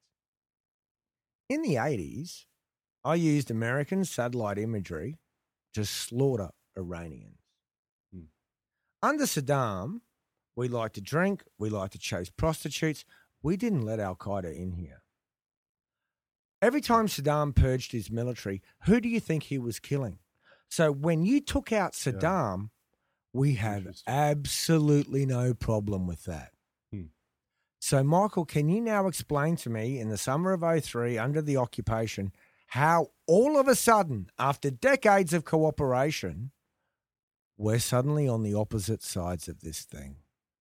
In 1.49 1.61
the 1.61 1.75
80s, 1.75 2.45
I 3.03 3.15
used 3.15 3.51
American 3.51 4.03
satellite 4.03 4.57
imagery 4.57 5.19
to 5.73 5.85
slaughter 5.85 6.49
Iranians. 6.77 7.39
Hmm. 8.13 8.25
Under 9.01 9.25
Saddam, 9.25 10.01
we 10.55 10.67
liked 10.67 10.95
to 10.95 11.01
drink, 11.01 11.43
we 11.59 11.69
liked 11.69 11.93
to 11.93 11.99
chase 11.99 12.29
prostitutes. 12.29 13.05
We 13.43 13.55
didn't 13.55 13.85
let 13.85 13.99
Al 13.99 14.15
Qaeda 14.15 14.53
in 14.55 14.71
here. 14.71 15.03
Every 16.61 16.81
time 16.81 17.07
Saddam 17.07 17.55
purged 17.55 17.91
his 17.91 18.09
military, 18.09 18.61
who 18.85 18.99
do 18.99 19.07
you 19.07 19.19
think 19.19 19.43
he 19.43 19.59
was 19.59 19.79
killing? 19.79 20.19
So 20.69 20.91
when 20.91 21.23
you 21.23 21.39
took 21.41 21.71
out 21.71 21.93
Saddam, 21.93 22.69
we 23.33 23.55
had 23.55 23.95
absolutely 24.07 25.25
no 25.25 25.53
problem 25.53 26.07
with 26.07 26.25
that. 26.25 26.51
Hmm. 26.91 27.03
So, 27.79 28.03
Michael, 28.03 28.45
can 28.45 28.69
you 28.69 28.81
now 28.81 29.07
explain 29.07 29.55
to 29.57 29.69
me 29.69 29.99
in 29.99 30.09
the 30.09 30.17
summer 30.17 30.51
of 30.53 30.83
03, 30.83 31.17
under 31.17 31.41
the 31.41 31.57
occupation, 31.57 32.31
how 32.67 33.07
all 33.27 33.57
of 33.59 33.67
a 33.67 33.75
sudden, 33.75 34.29
after 34.39 34.69
decades 34.69 35.33
of 35.33 35.45
cooperation, 35.45 36.51
we're 37.57 37.79
suddenly 37.79 38.27
on 38.27 38.43
the 38.43 38.53
opposite 38.53 39.01
sides 39.03 39.47
of 39.47 39.61
this 39.61 39.83
thing? 39.83 40.17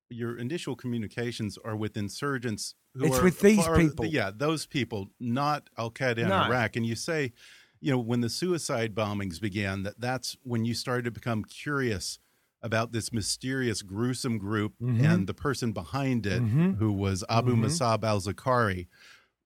Your 0.08 0.38
initial 0.38 0.76
communications 0.76 1.58
are 1.64 1.74
with 1.76 1.96
insurgents. 1.96 2.74
Who 2.94 3.06
It's 3.06 3.18
are 3.18 3.24
with 3.24 3.40
these 3.40 3.64
far- 3.64 3.76
people. 3.76 4.06
Yeah, 4.06 4.30
those 4.34 4.66
people, 4.66 5.08
not 5.18 5.68
Al 5.76 5.90
Qaeda 5.90 6.18
in 6.18 6.28
No. 6.28 6.42
Iraq. 6.44 6.76
And 6.76 6.86
you 6.86 6.94
say, 6.94 7.32
you 7.80 7.90
know, 7.92 7.98
when 7.98 8.20
the 8.20 8.28
suicide 8.30 8.94
bombings 8.94 9.40
began, 9.40 9.82
that 9.84 10.00
that's 10.00 10.36
when 10.42 10.64
you 10.64 10.74
started 10.74 11.04
to 11.04 11.10
become 11.10 11.44
curious 11.44 12.18
about 12.62 12.92
this 12.92 13.12
mysterious, 13.12 13.82
gruesome 13.82 14.38
group 14.38 14.74
Mhm. 14.80 15.04
and 15.04 15.26
the 15.26 15.34
person 15.34 15.72
behind 15.72 16.26
it, 16.26 16.42
Mhm. 16.42 16.76
who 16.78 16.92
was 16.92 17.22
Abu 17.28 17.54
Mhm. 17.54 17.64
Musab 17.66 18.02
al 18.04 18.20
Zarqawi. 18.20 18.88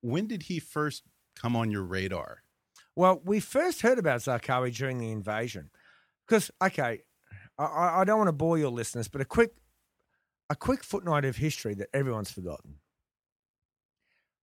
When 0.00 0.26
did 0.26 0.44
he 0.44 0.58
first 0.60 1.02
come 1.34 1.54
on 1.56 1.70
your 1.70 1.82
radar? 1.82 2.42
Well, 2.96 3.20
we 3.24 3.40
first 3.40 3.82
heard 3.82 3.98
about 3.98 4.20
Zarqawi 4.20 4.74
during 4.74 4.98
the 4.98 5.10
invasion. 5.10 5.70
Because, 6.26 6.50
okay, 6.62 7.02
I- 7.58 7.64
I, 7.64 8.00
I 8.00 8.04
don't 8.04 8.18
want 8.18 8.28
to 8.28 8.32
bore 8.32 8.58
your 8.58 8.70
listeners, 8.70 9.08
but 9.08 9.20
a 9.20 9.24
quick, 9.24 9.54
a 10.48 10.56
quick 10.56 10.82
footnote 10.84 11.24
of 11.24 11.36
history 11.36 11.74
that 11.74 11.88
everyone's 11.92 12.30
forgotten. 12.30 12.78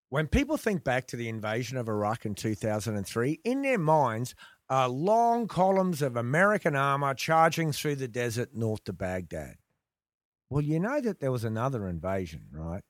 When 0.10 0.28
people 0.28 0.56
think 0.56 0.84
back 0.84 1.08
to 1.08 1.18
the 1.18 1.28
invasion 1.28 1.78
of 1.78 1.90
Iraq 1.90 2.26
in 2.26 2.34
2003, 2.34 3.42
in 3.44 3.62
their 3.62 3.78
minds 3.78 4.36
are 4.70 4.88
long 4.88 5.48
columns 5.48 6.02
of 6.02 6.16
American 6.16 6.76
armor 6.76 7.14
charging 7.14 7.72
through 7.72 7.96
the 7.96 8.08
desert 8.08 8.50
north 8.54 8.84
to 8.86 8.94
Baghdad. 8.94 9.56
Well, 10.50 10.62
you 10.62 10.80
know 10.80 11.02
that 11.02 11.20
there 11.20 11.32
was 11.32 11.44
another 11.44 11.88
invasion, 11.88 12.48
right? 12.52 12.84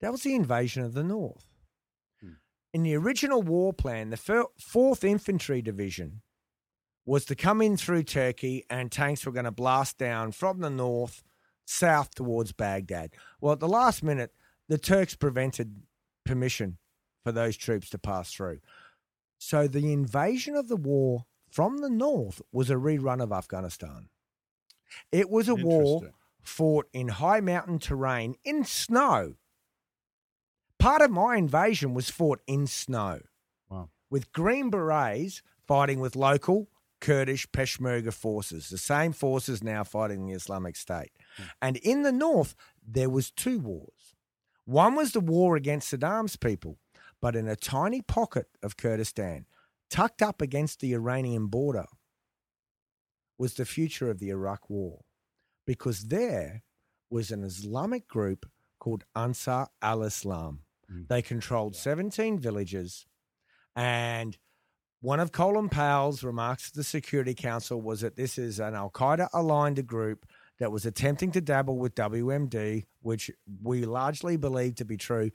That 0.00 0.10
was 0.10 0.22
the 0.22 0.34
invasion 0.34 0.82
of 0.82 0.94
the 0.94 1.04
north. 1.04 1.46
Hmm. 2.20 2.34
In 2.72 2.82
the 2.82 2.96
original 2.96 3.42
war 3.42 3.72
plan, 3.72 4.10
the 4.10 4.16
4th 4.16 5.04
Infantry 5.04 5.62
Division 5.62 6.22
was 7.06 7.24
to 7.26 7.36
come 7.36 7.62
in 7.62 7.76
through 7.76 8.02
Turkey 8.02 8.64
and 8.68 8.90
tanks 8.90 9.24
were 9.24 9.32
going 9.32 9.44
to 9.44 9.50
blast 9.52 9.98
down 9.98 10.32
from 10.32 10.60
the 10.60 10.70
north 10.70 11.22
south 11.64 12.14
towards 12.14 12.52
Baghdad. 12.52 13.12
Well, 13.40 13.52
at 13.52 13.60
the 13.60 13.68
last 13.68 14.02
minute, 14.02 14.32
the 14.68 14.78
Turks 14.78 15.14
prevented 15.14 15.82
permission 16.28 16.78
for 17.24 17.32
those 17.32 17.56
troops 17.56 17.90
to 17.90 17.98
pass 17.98 18.32
through. 18.32 18.60
So 19.38 19.66
the 19.66 19.92
invasion 19.92 20.54
of 20.54 20.68
the 20.68 20.76
war 20.76 21.24
from 21.50 21.78
the 21.78 21.90
north 21.90 22.42
was 22.52 22.70
a 22.70 22.74
rerun 22.74 23.22
of 23.22 23.32
Afghanistan. 23.32 24.08
It 25.12 25.28
was 25.30 25.48
a 25.48 25.54
war 25.54 26.02
fought 26.42 26.86
in 26.92 27.08
high 27.08 27.40
mountain 27.40 27.78
terrain 27.78 28.34
in 28.44 28.64
snow. 28.64 29.34
Part 30.78 31.02
of 31.02 31.10
my 31.10 31.36
invasion 31.36 31.94
was 31.94 32.10
fought 32.10 32.40
in 32.46 32.66
snow 32.66 33.20
Wow. 33.68 33.90
with 34.10 34.32
Green 34.32 34.70
Berets 34.70 35.42
fighting 35.66 36.00
with 36.00 36.16
local 36.16 36.68
Kurdish 37.00 37.46
Peshmerga 37.50 38.12
forces, 38.12 38.70
the 38.70 38.78
same 38.78 39.12
forces 39.12 39.62
now 39.62 39.84
fighting 39.84 40.26
the 40.26 40.32
Islamic 40.34 40.76
State. 40.76 41.12
Hmm. 41.36 41.42
And 41.62 41.76
in 41.78 42.02
the 42.02 42.12
north, 42.12 42.54
there 42.86 43.10
was 43.10 43.30
two 43.30 43.58
wars. 43.60 43.97
One 44.68 44.96
was 44.96 45.12
the 45.12 45.20
war 45.20 45.56
against 45.56 45.88
Saddam's 45.88 46.36
people, 46.36 46.76
but 47.22 47.34
in 47.34 47.48
a 47.48 47.56
tiny 47.56 48.02
pocket 48.02 48.48
of 48.62 48.76
Kurdistan, 48.76 49.46
tucked 49.88 50.20
up 50.20 50.42
against 50.42 50.80
the 50.80 50.92
Iranian 50.92 51.46
border, 51.46 51.86
was 53.38 53.54
the 53.54 53.64
future 53.64 54.10
of 54.10 54.18
the 54.18 54.28
Iraq 54.28 54.68
War, 54.68 55.06
because 55.66 56.08
there 56.08 56.64
was 57.08 57.30
an 57.30 57.44
Islamic 57.44 58.06
group 58.06 58.44
called 58.78 59.04
Ansar 59.16 59.68
al 59.80 60.02
Islam. 60.02 60.64
Hmm. 60.86 61.04
They 61.08 61.22
controlled 61.22 61.74
17 61.74 62.38
villages, 62.38 63.06
and 63.74 64.36
one 65.00 65.18
of 65.18 65.32
Colin 65.32 65.70
Powell's 65.70 66.22
remarks 66.22 66.70
to 66.70 66.76
the 66.76 66.84
Security 66.84 67.32
Council 67.32 67.80
was 67.80 68.02
that 68.02 68.16
this 68.16 68.36
is 68.36 68.60
an 68.60 68.74
Al 68.74 68.90
Qaeda 68.90 69.30
aligned 69.32 69.86
group 69.86 70.26
that 70.58 70.72
was 70.72 70.84
attempting 70.84 71.30
to 71.32 71.40
dabble 71.40 71.78
with 71.78 71.94
WMD, 71.94 72.84
which 73.02 73.30
we 73.62 73.84
largely 73.84 74.36
believe 74.36 74.74
to 74.76 74.84
be 74.84 74.96
true. 74.96 75.30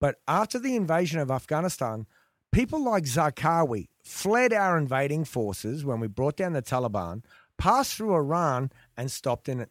But 0.00 0.16
after 0.26 0.58
the 0.58 0.76
invasion 0.76 1.20
of 1.20 1.30
Afghanistan, 1.30 2.06
people 2.52 2.82
like 2.82 3.04
Zarqawi 3.04 3.88
fled 4.02 4.52
our 4.52 4.76
invading 4.76 5.24
forces 5.24 5.84
when 5.84 6.00
we 6.00 6.08
brought 6.08 6.36
down 6.36 6.52
the 6.52 6.62
Taliban, 6.62 7.22
passed 7.58 7.94
through 7.94 8.14
Iran, 8.14 8.70
and 8.96 9.10
stopped 9.10 9.48
in 9.48 9.66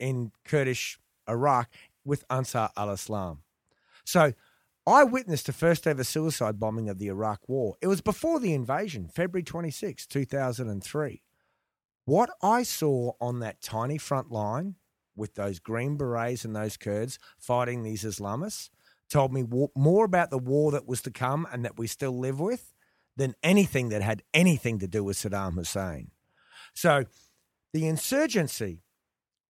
in 0.00 0.32
Kurdish 0.44 0.98
Iraq 1.28 1.70
with 2.04 2.24
Ansar 2.28 2.70
al 2.76 2.90
Islam. 2.90 3.42
So 4.04 4.32
I 4.86 5.04
witnessed 5.04 5.46
the 5.46 5.52
first 5.52 5.86
ever 5.86 6.02
suicide 6.02 6.58
bombing 6.58 6.88
of 6.88 6.98
the 6.98 7.06
Iraq 7.06 7.48
War. 7.48 7.76
It 7.80 7.86
was 7.86 8.00
before 8.00 8.40
the 8.40 8.54
invasion, 8.54 9.08
February 9.08 9.44
26, 9.44 10.06
2003. 10.06 11.22
What 12.04 12.30
I 12.42 12.62
saw 12.62 13.12
on 13.20 13.40
that 13.40 13.60
tiny 13.60 13.98
front 13.98 14.30
line 14.30 14.76
with 15.14 15.34
those 15.34 15.58
Green 15.58 15.96
Berets 15.96 16.44
and 16.44 16.56
those 16.56 16.76
Kurds 16.76 17.18
fighting 17.38 17.82
these 17.82 18.04
Islamists 18.04 18.70
told 19.08 19.32
me 19.32 19.44
more 19.76 20.04
about 20.04 20.30
the 20.30 20.38
war 20.38 20.72
that 20.72 20.88
was 20.88 21.02
to 21.02 21.10
come 21.10 21.46
and 21.52 21.64
that 21.64 21.78
we 21.78 21.86
still 21.86 22.18
live 22.18 22.40
with 22.40 22.72
than 23.16 23.34
anything 23.42 23.90
that 23.90 24.02
had 24.02 24.22
anything 24.32 24.78
to 24.78 24.88
do 24.88 25.04
with 25.04 25.16
Saddam 25.16 25.54
Hussein. 25.54 26.10
So 26.74 27.04
the 27.72 27.86
insurgency 27.86 28.82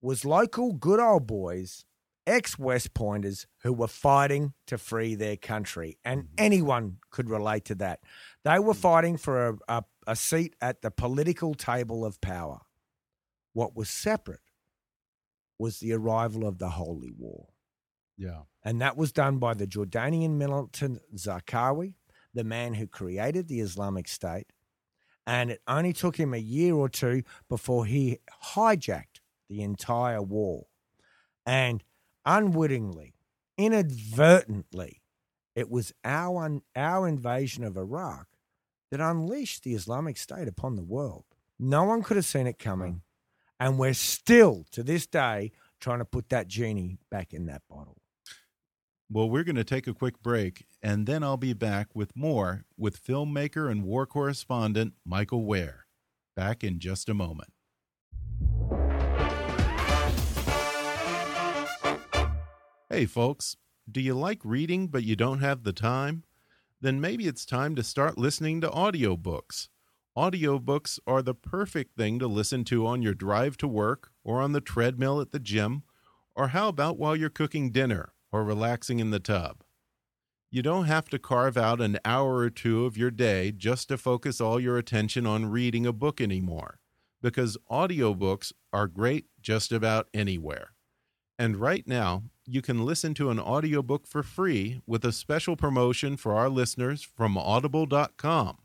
was 0.01 0.25
local 0.25 0.73
good 0.73 0.99
old 0.99 1.29
boys, 1.29 1.85
ex 2.27 2.59
West 2.59 2.93
Pointers 2.93 3.47
who 3.63 3.73
were 3.73 3.89
fighting 3.89 4.53
to 4.67 4.79
free 4.79 5.15
their 5.15 5.37
country. 5.37 5.97
And 6.05 6.23
mm-hmm. 6.23 6.35
anyone 6.39 6.97
could 7.11 7.31
relate 7.31 7.65
to 7.67 7.77
that. 7.77 8.01
They 8.45 8.59
were 8.59 8.75
mm. 8.75 8.77
fighting 8.77 9.17
for 9.17 9.49
a, 9.49 9.59
a, 9.69 9.85
a 10.07 10.17
seat 10.17 10.57
at 10.61 10.83
the 10.83 10.91
political 10.91 11.55
table 11.55 12.05
of 12.05 12.21
power. 12.21 12.61
What 13.53 13.77
was 13.77 13.91
separate 13.91 14.41
was 15.59 15.79
the 15.79 15.93
arrival 15.93 16.47
of 16.47 16.59
the 16.59 16.71
Holy 16.71 17.13
War. 17.17 17.49
Yeah. 18.17 18.43
And 18.65 18.81
that 18.81 18.97
was 18.97 19.13
done 19.13 19.39
by 19.39 19.55
the 19.55 19.67
Jordanian 19.67 20.33
militant 20.33 21.01
Zarqawi, 21.17 21.95
the 22.35 22.45
man 22.45 22.75
who 22.75 22.87
created 22.87 23.49
the 23.49 23.61
Islamic 23.61 24.09
State. 24.09 24.47
And 25.27 25.51
it 25.51 25.63
only 25.69 25.93
took 25.93 26.17
him 26.17 26.35
a 26.35 26.39
year 26.39 26.75
or 26.75 26.89
two 26.89 27.23
before 27.49 27.87
he 27.87 28.19
hijacked 28.55 29.21
the 29.49 29.63
entire 29.63 30.23
war. 30.23 30.67
And 31.47 31.85
unwittingly, 32.25 33.15
inadvertently, 33.57 35.03
it 35.55 35.71
was 35.71 35.93
our, 36.05 36.61
our 36.75 37.07
invasion 37.07 37.63
of 37.63 37.77
Iraq 37.77 38.27
that 38.93 39.01
unleashed 39.01 39.65
the 39.65 39.73
Islamic 39.73 40.19
State 40.19 40.47
upon 40.47 40.77
the 40.77 40.83
world. 40.83 41.25
No 41.59 41.83
one 41.85 42.03
could 42.03 42.19
have 42.19 42.27
seen 42.27 42.47
it 42.47 42.59
coming. 42.59 43.01
And 43.59 43.79
we're 43.79 43.95
still, 43.95 44.67
to 44.73 44.83
this 44.83 45.07
day, 45.07 45.53
trying 45.81 46.01
to 46.01 46.05
put 46.05 46.29
that 46.29 46.47
genie 46.47 46.99
back 47.11 47.33
in 47.33 47.47
that 47.47 47.63
bottle. 47.71 47.97
Well, 49.11 49.31
we're 49.31 49.45
going 49.45 49.57
to 49.57 49.65
take 49.65 49.87
a 49.87 49.95
quick 49.95 50.23
break, 50.23 50.67
and 50.83 51.07
then 51.07 51.23
I'll 51.23 51.39
be 51.39 51.55
back 51.55 51.89
with 51.95 52.15
more 52.15 52.67
with 52.77 53.03
filmmaker 53.03 53.71
and 53.71 53.83
war 53.83 54.05
correspondent 54.05 54.93
Michael 55.07 55.47
Ware. 55.47 55.87
Back 56.37 56.63
in 56.63 56.79
just 56.79 57.09
a 57.09 57.15
moment. 57.15 57.55
Hey, 62.91 63.07
folks, 63.07 63.57
do 63.91 64.03
you 64.03 64.13
like 64.13 64.41
reading 64.45 64.89
but 64.89 65.03
you 65.03 65.17
don't 65.17 65.39
have 65.39 65.63
the 65.63 65.73
time? 65.73 66.25
Then 66.83 67.01
maybe 67.01 67.29
it's 67.29 67.47
time 67.47 67.77
to 67.77 67.85
start 67.85 68.19
listening 68.19 68.61
to 68.61 68.69
audiobooks. 68.69 69.69
Audiobooks 70.19 70.99
are 71.07 71.23
the 71.23 71.33
perfect 71.33 71.97
thing 71.97 72.19
to 72.19 72.27
listen 72.27 72.65
to 72.65 72.89
on 72.89 73.03
your 73.03 73.15
drive 73.15 73.57
to 73.59 73.69
work 73.69 74.11
or 74.25 74.43
on 74.43 74.51
the 74.51 74.61
treadmill 74.61 75.21
at 75.21 75.31
the 75.31 75.39
gym, 75.39 75.85
or 76.35 76.49
how 76.49 76.67
about 76.67 76.99
while 76.99 77.15
you're 77.15 77.31
cooking 77.31 77.71
dinner 77.71 78.15
or 78.33 78.43
relaxing 78.43 78.99
in 78.99 79.13
the 79.13 79.21
tub? 79.21 79.63
You 80.51 80.61
don't 80.61 80.87
have 80.87 81.09
to 81.11 81.21
carve 81.21 81.57
out 81.57 81.81
an 81.81 82.01
hour 82.05 82.39
or 82.39 82.51
two 82.51 82.85
of 82.85 82.99
your 82.99 83.13
day 83.13 83.53
just 83.53 83.89
to 83.89 83.97
focus 83.97 84.41
all 84.41 84.59
your 84.59 84.77
attention 84.77 85.25
on 85.25 85.47
reading 85.47 85.87
a 85.87 85.93
book 85.93 86.21
anymore, 86.21 86.81
because 87.23 87.57
audiobooks 87.71 88.53
are 88.73 88.89
great 88.89 89.27
just 89.41 89.71
about 89.71 90.09
anywhere. 90.13 90.73
And 91.39 91.57
right 91.57 91.87
now, 91.87 92.25
you 92.47 92.63
can 92.63 92.85
listen 92.85 93.15
to 93.15 93.31
an 93.31 93.41
audiobook 93.41 94.07
for 94.07 94.23
free 94.23 94.83
with 94.87 95.05
a 95.05 95.13
special 95.13 95.57
promotion 95.57 96.17
for 96.17 96.35
our 96.35 96.49
listeners 96.49 97.03
from 97.03 97.37
audible.com. 97.39 98.59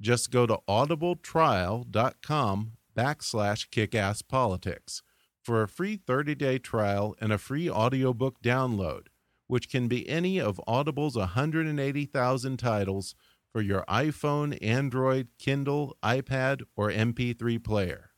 Just 0.00 0.30
go 0.30 0.46
to 0.46 0.58
audibletrial.com 0.68 2.72
backslash 2.96 3.68
kickasspolitics 3.68 5.02
for 5.42 5.62
a 5.62 5.68
free 5.68 5.96
30-day 5.96 6.58
trial 6.58 7.16
and 7.20 7.32
a 7.32 7.38
free 7.38 7.70
audiobook 7.70 8.42
download, 8.42 9.06
which 9.46 9.70
can 9.70 9.86
be 9.88 10.06
any 10.08 10.40
of 10.40 10.60
Audible's 10.66 11.16
180,000 11.16 12.56
titles 12.58 13.14
for 13.50 13.62
your 13.62 13.82
iPhone, 13.88 14.58
Android, 14.62 15.28
Kindle, 15.38 15.96
iPad, 16.02 16.62
or 16.76 16.90
MP3 16.90 17.64
player. 17.64 18.10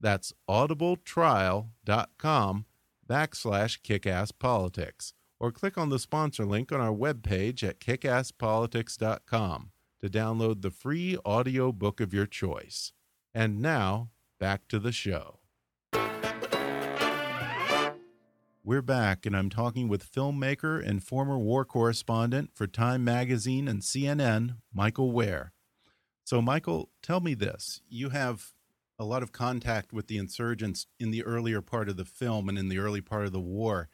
That's 0.00 0.32
audibletrial.com 0.48 2.66
backslash 3.06 3.80
kickasspolitics 3.82 5.12
or 5.40 5.52
click 5.52 5.76
on 5.76 5.90
the 5.90 5.98
sponsor 5.98 6.44
link 6.44 6.72
on 6.72 6.80
our 6.80 6.94
webpage 6.94 7.62
at 7.62 7.80
kickasspolitics.com 7.80 9.70
to 10.00 10.08
download 10.08 10.62
the 10.62 10.70
free 10.70 11.16
audio 11.24 11.72
book 11.72 12.00
of 12.00 12.14
your 12.14 12.26
choice. 12.26 12.92
And 13.34 13.60
now, 13.60 14.10
back 14.38 14.68
to 14.68 14.78
the 14.78 14.92
show. 14.92 15.40
We're 18.66 18.80
back, 18.80 19.26
and 19.26 19.36
I'm 19.36 19.50
talking 19.50 19.88
with 19.88 20.10
filmmaker 20.10 20.82
and 20.82 21.04
former 21.04 21.38
war 21.38 21.66
correspondent 21.66 22.52
for 22.54 22.66
Time 22.66 23.04
Magazine 23.04 23.68
and 23.68 23.82
CNN, 23.82 24.56
Michael 24.72 25.12
Ware. 25.12 25.52
So, 26.24 26.40
Michael, 26.40 26.88
tell 27.02 27.20
me 27.20 27.34
this. 27.34 27.82
You 27.90 28.08
have 28.08 28.53
a 28.98 29.04
lot 29.04 29.22
of 29.22 29.32
contact 29.32 29.92
with 29.92 30.06
the 30.06 30.18
insurgents 30.18 30.86
in 31.00 31.10
the 31.10 31.24
earlier 31.24 31.60
part 31.60 31.88
of 31.88 31.96
the 31.96 32.04
film 32.04 32.48
and 32.48 32.58
in 32.58 32.68
the 32.68 32.78
early 32.78 33.00
part 33.00 33.24
of 33.26 33.32
the 33.32 33.40
war. 33.40 33.88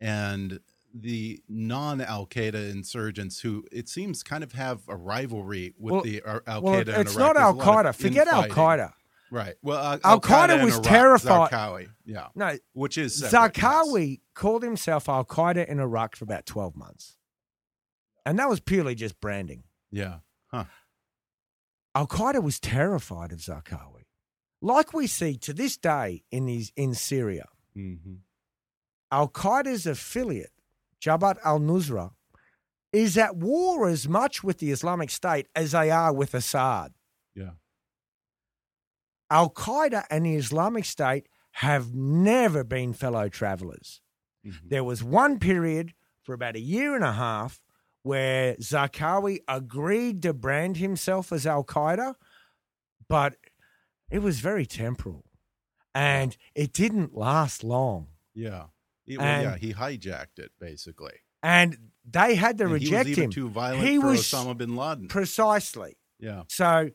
And 0.00 0.60
the 0.94 1.42
non 1.48 2.00
Al 2.00 2.26
Qaeda 2.26 2.70
insurgents, 2.70 3.40
who 3.40 3.64
it 3.72 3.88
seems 3.88 4.22
kind 4.22 4.44
of 4.44 4.52
have 4.52 4.82
a 4.88 4.96
rivalry 4.96 5.74
with 5.78 5.92
Well- 5.92 6.02
the 6.02 6.22
Al 6.26 6.40
Qaeda. 6.40 6.62
well, 6.62 7.00
it's 7.00 7.16
not 7.16 7.36
Al 7.36 7.54
Qaeda. 7.54 7.94
Forget 7.94 8.28
Al 8.28 8.44
Qaeda. 8.44 8.92
Right. 9.30 9.54
Well, 9.62 9.78
uh, 9.78 9.98
Al 10.04 10.20
Qaeda 10.20 10.62
was 10.62 10.74
Iraq, 10.74 10.84
terrified. 10.84 11.50
Zarqawi, 11.50 11.88
yeah. 12.04 12.28
No, 12.34 12.58
Which 12.74 12.98
is 12.98 13.18
separate, 13.18 13.56
yes. 13.56 14.18
Called 14.34 14.62
himself 14.62 15.08
Al 15.08 15.24
Qaeda 15.24 15.66
in 15.66 15.80
Iraq 15.80 16.16
for 16.16 16.24
about 16.24 16.44
12 16.44 16.76
months. 16.76 17.16
And 18.26 18.38
that 18.38 18.50
was 18.50 18.60
purely 18.60 18.94
just 18.94 19.18
branding. 19.22 19.64
Yeah. 19.90 20.18
Huh. 20.48 20.64
Al 21.94 22.06
Qaeda 22.06 22.42
was 22.42 22.60
terrified 22.60 23.32
of 23.32 23.38
Zarqawi. 23.38 23.91
Like 24.62 24.94
we 24.94 25.08
see 25.08 25.36
to 25.38 25.52
this 25.52 25.76
day 25.76 26.22
in, 26.30 26.46
these, 26.46 26.72
in 26.76 26.94
Syria, 26.94 27.48
hmm 27.74 27.96
Al 29.10 29.28
Qaeda's 29.28 29.86
affiliate, 29.86 30.52
Jabhat 30.98 31.36
al 31.44 31.60
Nusra, 31.60 32.12
is 32.94 33.18
at 33.18 33.36
war 33.36 33.86
as 33.86 34.08
much 34.08 34.42
with 34.42 34.56
the 34.58 34.70
Islamic 34.70 35.10
State 35.10 35.48
as 35.54 35.72
they 35.72 35.90
are 35.90 36.14
with 36.14 36.32
Assad. 36.32 36.94
Yeah. 37.34 37.50
Al 39.30 39.50
Qaeda 39.50 40.04
and 40.10 40.24
the 40.24 40.36
Islamic 40.36 40.86
State 40.86 41.26
have 41.52 41.94
never 41.94 42.64
been 42.64 42.94
fellow 42.94 43.28
travelers. 43.28 44.00
Mhm. 44.46 44.68
There 44.70 44.84
was 44.84 45.04
one 45.04 45.38
period 45.38 45.92
for 46.22 46.32
about 46.34 46.56
a 46.56 46.60
year 46.60 46.94
and 46.94 47.04
a 47.04 47.12
half 47.12 47.60
where 48.02 48.54
Zarqawi 48.56 49.40
agreed 49.46 50.22
to 50.22 50.32
brand 50.32 50.78
himself 50.78 51.32
as 51.32 51.46
Al 51.46 51.64
Qaeda, 51.64 52.14
but 53.08 53.36
it 54.12 54.20
was 54.20 54.40
very 54.40 54.66
temporal 54.66 55.24
and 55.94 56.36
it 56.54 56.72
didn't 56.72 57.14
last 57.14 57.64
long. 57.64 58.08
Yeah. 58.34 58.66
He- 59.04 59.16
well, 59.18 59.26
And- 59.26 59.42
yeah, 59.44 59.56
he 59.56 59.74
hijacked 59.74 60.38
it 60.38 60.52
basically. 60.60 61.14
And 61.42 61.90
they 62.04 62.34
had 62.36 62.58
to 62.58 62.64
And 62.64 62.72
reject 62.74 63.06
he 63.06 63.10
was 63.12 63.18
even 63.18 63.24
him. 63.24 63.30
too 63.30 63.48
violent 63.48 63.88
He 63.88 63.98
for 63.98 64.06
was 64.08 64.20
Osama 64.20 64.56
bin 64.56 64.76
Laden. 64.76 65.08
precisely. 65.08 65.96
yeah. 66.18 66.44
So, 66.48 66.90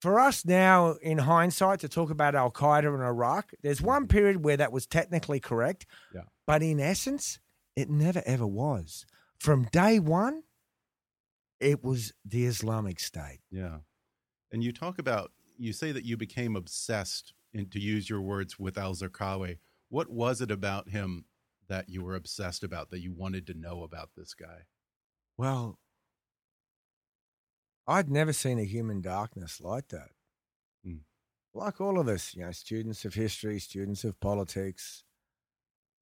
for 0.00 0.20
us 0.20 0.44
now, 0.44 0.92
in 1.02 1.18
hindsight, 1.18 1.80
to 1.80 1.88
talk 1.88 2.10
about 2.10 2.34
Al 2.36 2.52
Qaeda 2.52 2.94
in 2.94 3.00
Iraq, 3.00 3.52
there's 3.62 3.80
one 3.82 4.06
period 4.06 4.44
where 4.44 4.56
that 4.56 4.70
was 4.70 4.86
technically 4.86 5.40
correct, 5.40 5.86
Yeah. 6.14 6.22
but 6.46 6.62
in 6.62 6.78
essence, 6.78 7.40
it 7.74 7.88
never 7.90 8.22
ever 8.26 8.46
was. 8.46 9.06
From 9.40 9.64
day 9.64 9.98
one, 9.98 10.42
it 11.58 11.82
was 11.82 12.12
the 12.24 12.44
Islamic 12.46 13.00
State. 13.00 13.40
Yeah. 13.50 13.78
And 14.52 14.62
you 14.62 14.72
talk 14.72 14.98
about, 15.00 15.32
you 15.58 15.72
say 15.72 15.92
that 15.92 16.04
you 16.04 16.16
became 16.16 16.56
obsessed, 16.56 17.34
in, 17.52 17.68
to 17.70 17.80
use 17.80 18.08
your 18.08 18.20
words, 18.20 18.58
with 18.58 18.78
Al 18.78 18.94
Zarqawi. 18.94 19.58
What 19.88 20.10
was 20.10 20.40
it 20.40 20.50
about 20.50 20.90
him 20.90 21.24
that 21.68 21.88
you 21.88 22.02
were 22.02 22.14
obsessed 22.14 22.62
about, 22.62 22.90
that 22.90 23.00
you 23.00 23.12
wanted 23.12 23.46
to 23.48 23.54
know 23.54 23.82
about 23.82 24.10
this 24.16 24.34
guy? 24.34 24.66
Well, 25.36 25.78
I'd 27.86 28.10
never 28.10 28.32
seen 28.32 28.58
a 28.58 28.64
human 28.64 29.00
darkness 29.00 29.60
like 29.60 29.88
that. 29.88 30.10
Hmm. 30.84 30.98
Like 31.54 31.80
all 31.80 31.98
of 31.98 32.08
us, 32.08 32.34
you 32.34 32.44
know, 32.44 32.52
students 32.52 33.04
of 33.04 33.14
history, 33.14 33.58
students 33.58 34.04
of 34.04 34.20
politics, 34.20 35.04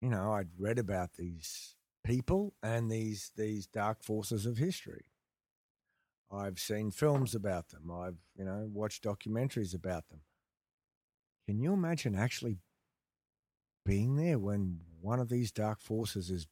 you 0.00 0.08
know, 0.08 0.32
I'd 0.32 0.48
read 0.58 0.78
about 0.78 1.14
these 1.14 1.76
people 2.04 2.54
and 2.62 2.90
these 2.90 3.32
these 3.36 3.66
dark 3.66 4.02
forces 4.02 4.46
of 4.46 4.58
history. 4.58 5.06
I've 6.32 6.58
seen 6.58 6.90
films 6.90 7.34
about 7.34 7.68
them. 7.68 7.90
I've, 7.90 8.18
you 8.36 8.44
know, 8.44 8.68
watched 8.72 9.04
documentaries 9.04 9.74
about 9.74 10.08
them. 10.08 10.20
Can 11.46 11.60
you 11.60 11.72
imagine 11.72 12.14
actually 12.16 12.58
being 13.84 14.16
there 14.16 14.38
when 14.38 14.80
one 15.00 15.20
of 15.20 15.28
these 15.28 15.52
dark 15.52 15.80
forces 15.80 16.30
is 16.30 16.48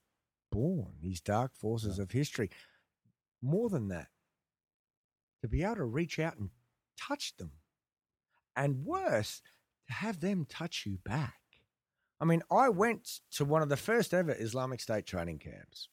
born, 0.52 0.92
these 1.02 1.20
dark 1.20 1.56
forces 1.56 1.98
of 1.98 2.12
history? 2.12 2.50
More 3.42 3.68
than 3.68 3.88
that, 3.88 4.08
to 5.42 5.48
be 5.48 5.64
able 5.64 5.76
to 5.76 5.84
reach 5.84 6.18
out 6.18 6.38
and 6.38 6.50
touch 6.96 7.36
them. 7.36 7.50
And 8.56 8.84
worse, 8.84 9.42
to 9.88 9.92
have 9.92 10.20
them 10.20 10.46
touch 10.48 10.84
you 10.86 10.98
back. 11.04 11.34
I 12.20 12.24
mean, 12.24 12.42
I 12.50 12.68
went 12.68 13.18
to 13.32 13.44
one 13.44 13.62
of 13.62 13.68
the 13.68 13.76
first 13.76 14.14
ever 14.14 14.34
Islamic 14.38 14.80
State 14.80 15.04
training 15.04 15.40
camps. 15.40 15.88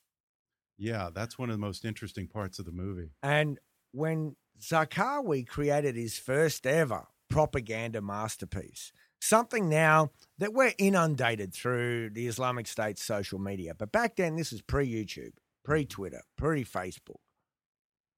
Yeah, 0.78 1.10
that's 1.14 1.38
one 1.38 1.50
of 1.50 1.56
the 1.56 1.66
most 1.66 1.84
interesting 1.84 2.28
parts 2.28 2.60
of 2.60 2.66
the 2.66 2.72
movie. 2.72 3.12
And 3.24 3.60
when 3.92 4.36
Zarqawi 4.60 5.48
created 5.48 5.96
his 5.96 6.18
first 6.18 6.66
ever 6.68 7.08
propaganda 7.30 8.02
masterpiece, 8.02 8.92
something 9.20 9.70
now 9.70 10.12
that 10.38 10.54
we're 10.54 10.74
inundated 10.78 11.54
through 11.54 12.10
the 12.12 12.28
Islamic 12.28 12.68
State's 12.68 13.04
social 13.04 13.40
media. 13.40 13.74
But 13.74 13.92
back 13.92 14.16
then, 14.16 14.36
this 14.36 14.52
is 14.54 14.62
pre 14.62 14.88
YouTube, 14.88 15.34
pre 15.64 15.86
Twitter, 15.86 16.22
pre 16.38 16.64
Facebook. 16.64 17.20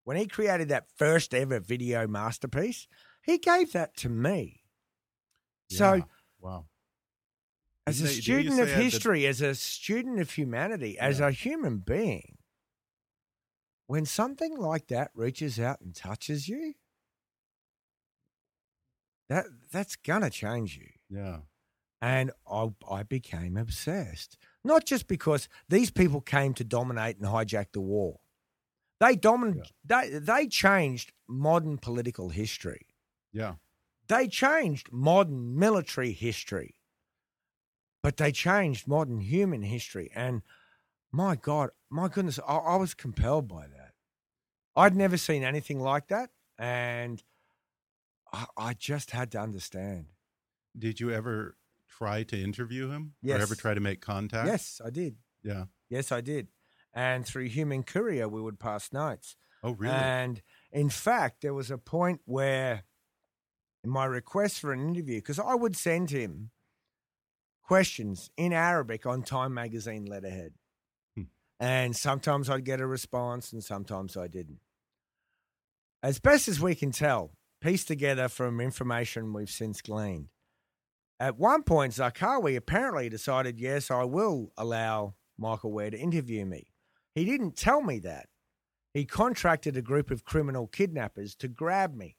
When 0.05 0.17
he 0.17 0.27
created 0.27 0.69
that 0.69 0.87
first 0.97 1.33
ever 1.33 1.59
video 1.59 2.07
masterpiece, 2.07 2.87
he 3.23 3.37
gave 3.37 3.71
that 3.71 3.95
to 3.97 4.09
me. 4.09 4.63
So, 5.69 6.03
wow. 6.39 6.65
as 7.87 8.01
a 8.01 8.03
Didn't 8.03 8.07
they- 8.09 8.15
did 8.15 8.15
you 8.17 8.21
student 8.51 8.59
of 8.61 8.67
the- 8.69 8.75
history, 8.83 9.25
as 9.25 9.41
a 9.41 9.55
student 9.55 10.19
of 10.19 10.31
humanity, 10.31 10.99
as 10.99 11.19
Yeah. 11.19 11.27
a 11.27 11.31
human 11.31 11.77
being, 11.79 12.37
when 13.87 14.05
something 14.05 14.57
like 14.57 14.87
that 14.87 15.11
reaches 15.13 15.59
out 15.59 15.81
and 15.81 15.95
touches 15.95 16.47
you, 16.47 16.73
that 19.29 19.45
that's 19.71 19.95
gonna 19.95 20.29
change 20.29 20.77
you. 20.77 20.89
Yeah. 21.09 21.39
And 22.01 22.31
I, 22.49 22.69
I 22.89 23.03
became 23.03 23.55
obsessed. 23.55 24.37
Not 24.63 24.85
just 24.85 25.07
because 25.07 25.47
these 25.69 25.89
people 25.89 26.19
came 26.19 26.53
to 26.55 26.63
dominate 26.63 27.17
and 27.17 27.25
hijack 27.25 27.67
the 27.71 27.81
war. 27.81 28.19
They 28.99 29.15
domin- 29.15 29.65
they, 29.85 30.09
they 30.09 30.47
changed 30.47 31.13
modern 31.27 31.77
political 31.77 32.29
history. 32.29 32.87
Yeah. 33.31 33.55
They 34.07 34.27
changed 34.27 34.91
modern 34.91 35.57
military 35.57 36.11
history. 36.11 36.75
But 38.01 38.17
they 38.17 38.31
changed 38.33 38.87
modern 38.87 39.21
human 39.21 39.61
history. 39.61 40.11
And 40.13 40.41
my 41.11 41.35
God, 41.37 41.69
my 41.93 42.07
goodness, 42.07 42.39
I, 42.47 42.55
I 42.55 42.75
was 42.77 42.93
compelled 42.93 43.47
by 43.47 43.67
that. 43.67 43.91
I'd 44.75 44.95
never 44.95 45.17
seen 45.17 45.43
anything 45.43 45.79
like 45.79 46.07
that. 46.07 46.31
And 46.57 47.21
I, 48.33 48.45
I 48.57 48.73
just 48.73 49.11
had 49.11 49.31
to 49.33 49.39
understand. 49.39 50.07
Did 50.77 50.99
you 50.99 51.11
ever 51.11 51.55
try 51.87 52.23
to 52.23 52.41
interview 52.41 52.89
him? 52.89 53.13
Yes. 53.21 53.39
Or 53.39 53.43
ever 53.43 53.55
try 53.55 53.75
to 53.75 53.79
make 53.79 54.01
contact? 54.01 54.47
Yes, 54.47 54.81
I 54.83 54.89
did. 54.89 55.17
Yeah. 55.43 55.65
Yes, 55.89 56.11
I 56.11 56.21
did. 56.21 56.47
And 56.93 57.25
through 57.25 57.45
Human 57.45 57.83
Courier, 57.83 58.27
we 58.27 58.41
would 58.41 58.59
pass 58.59 58.91
notes. 58.91 59.35
Oh, 59.63 59.71
really? 59.71 59.93
And 59.93 60.41
in 60.71 60.89
fact, 60.89 61.41
there 61.41 61.53
was 61.53 61.69
a 61.69 61.77
point 61.77 62.21
where 62.25 62.83
in 63.83 63.89
my 63.91 64.05
request 64.05 64.59
for 64.59 64.73
an 64.73 64.87
interview, 64.87 65.17
because 65.17 65.39
I 65.39 65.53
would 65.53 65.75
send 65.75 66.09
him 66.09 66.49
questions 67.63 68.31
in 68.35 68.53
Arabic 68.53 69.05
on 69.05 69.21
Time 69.21 69.53
magazine 69.53 70.05
letterhead. 70.05 70.53
And 71.59 71.95
sometimes 71.95 72.49
I'd 72.49 72.65
get 72.65 72.81
a 72.81 72.87
response 72.87 73.53
and 73.53 73.63
sometimes 73.63 74.17
I 74.17 74.27
didn't. 74.27 74.59
As 76.01 76.19
best 76.19 76.47
as 76.47 76.59
we 76.59 76.75
can 76.75 76.91
tell, 76.91 77.31
pieced 77.61 77.87
together 77.87 78.27
from 78.27 78.59
information 78.59 79.31
we've 79.31 79.49
since 79.49 79.81
gleaned, 79.81 80.27
at 81.19 81.37
one 81.37 81.63
point, 81.63 81.93
Zarqawi 81.93 82.57
apparently 82.57 83.07
decided, 83.07 83.59
yes, 83.59 83.89
I 83.89 84.03
will 84.03 84.51
allow 84.57 85.13
Michael 85.37 85.71
Ware 85.71 85.91
to 85.91 85.97
interview 85.97 86.45
me. 86.45 86.67
He 87.15 87.23
didn't 87.23 87.55
tell 87.55 87.81
me 87.81 87.99
that. 87.99 88.27
He 88.93 89.05
contracted 89.05 89.77
a 89.77 89.81
group 89.81 90.11
of 90.11 90.25
criminal 90.25 90.67
kidnappers 90.67 91.35
to 91.35 91.47
grab 91.47 91.95
me, 91.95 92.17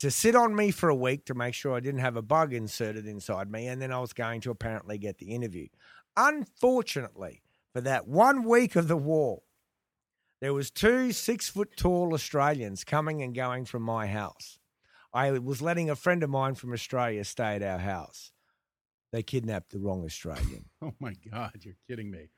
to 0.00 0.10
sit 0.10 0.34
on 0.34 0.56
me 0.56 0.72
for 0.72 0.88
a 0.88 0.94
week 0.94 1.24
to 1.26 1.34
make 1.34 1.54
sure 1.54 1.76
I 1.76 1.80
didn't 1.80 2.00
have 2.00 2.16
a 2.16 2.22
bug 2.22 2.52
inserted 2.52 3.06
inside 3.06 3.50
me, 3.50 3.68
and 3.68 3.80
then 3.80 3.92
I 3.92 4.00
was 4.00 4.12
going 4.12 4.40
to 4.40 4.50
apparently 4.50 4.98
get 4.98 5.18
the 5.18 5.32
interview. 5.32 5.68
Unfortunately, 6.16 7.42
for 7.74 7.80
that 7.82 8.06
one 8.06 8.42
week 8.44 8.76
of 8.76 8.88
the 8.88 8.96
war, 8.96 9.42
there 10.40 10.54
was 10.54 10.70
two 10.70 11.12
six 11.12 11.48
foot 11.48 11.76
tall 11.76 12.14
Australians 12.14 12.84
coming 12.84 13.22
and 13.22 13.34
going 13.34 13.64
from 13.64 13.82
my 13.82 14.06
house. 14.06 14.58
I 15.12 15.30
was 15.32 15.62
letting 15.62 15.88
a 15.90 15.96
friend 15.96 16.22
of 16.22 16.30
mine 16.30 16.54
from 16.54 16.72
Australia 16.72 17.24
stay 17.24 17.56
at 17.56 17.62
our 17.62 17.78
house. 17.78 18.30
They 19.12 19.22
kidnapped 19.22 19.70
the 19.70 19.78
wrong 19.78 20.04
Australian. 20.04 20.66
Oh 20.82 20.94
my 21.00 21.14
God, 21.30 21.54
you're 21.62 21.74
kidding 21.88 22.10
me. 22.10 22.30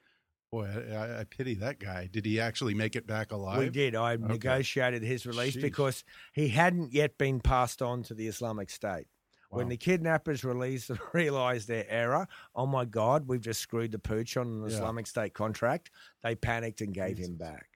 Boy, 0.50 0.66
I, 0.66 1.20
I 1.20 1.24
pity 1.24 1.54
that 1.56 1.78
guy. 1.78 2.08
Did 2.10 2.24
he 2.24 2.40
actually 2.40 2.74
make 2.74 2.96
it 2.96 3.06
back 3.06 3.32
alive? 3.32 3.58
We 3.58 3.68
did. 3.68 3.94
I 3.94 4.14
Okay. 4.14 4.24
negotiated 4.26 5.02
his 5.02 5.26
release 5.26 5.54
because 5.56 6.02
he 6.32 6.48
hadn't 6.48 6.92
yet 6.92 7.18
been 7.18 7.40
passed 7.40 7.82
on 7.82 8.02
to 8.04 8.14
the 8.14 8.26
Islamic 8.26 8.70
State. 8.70 9.06
When 9.50 9.68
the 9.68 9.76
kidnappers 9.76 10.44
released 10.44 10.90
and 10.90 10.98
realized 11.12 11.66
their 11.68 11.84
error, 11.88 12.26
oh 12.54 12.66
my 12.66 12.84
God, 12.84 13.26
we've 13.26 13.40
just 13.40 13.60
screwed 13.60 13.90
the 13.92 13.98
pooch 13.98 14.36
on 14.36 14.46
an 14.46 14.60
Yeah. 14.62 14.68
Islamic 14.76 15.06
State 15.08 15.34
contract. 15.34 15.90
They 16.22 16.34
panicked 16.36 16.80
and 16.80 16.94
gave 16.94 17.18
him 17.18 17.36
back. 17.36 17.66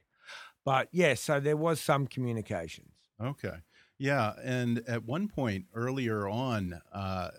But 0.65 0.89
yes, 0.93 1.21
so 1.21 1.41
there 1.41 1.57
was 1.57 1.81
some 1.81 2.07
communications. 2.07 2.93
Okay. 3.21 3.57
Yeah, 3.99 4.33
and 4.43 4.83
at 4.89 5.05
one 5.05 5.29
point 5.29 5.67
earlier 5.75 6.29
on, 6.29 6.81
uh, 6.93 7.31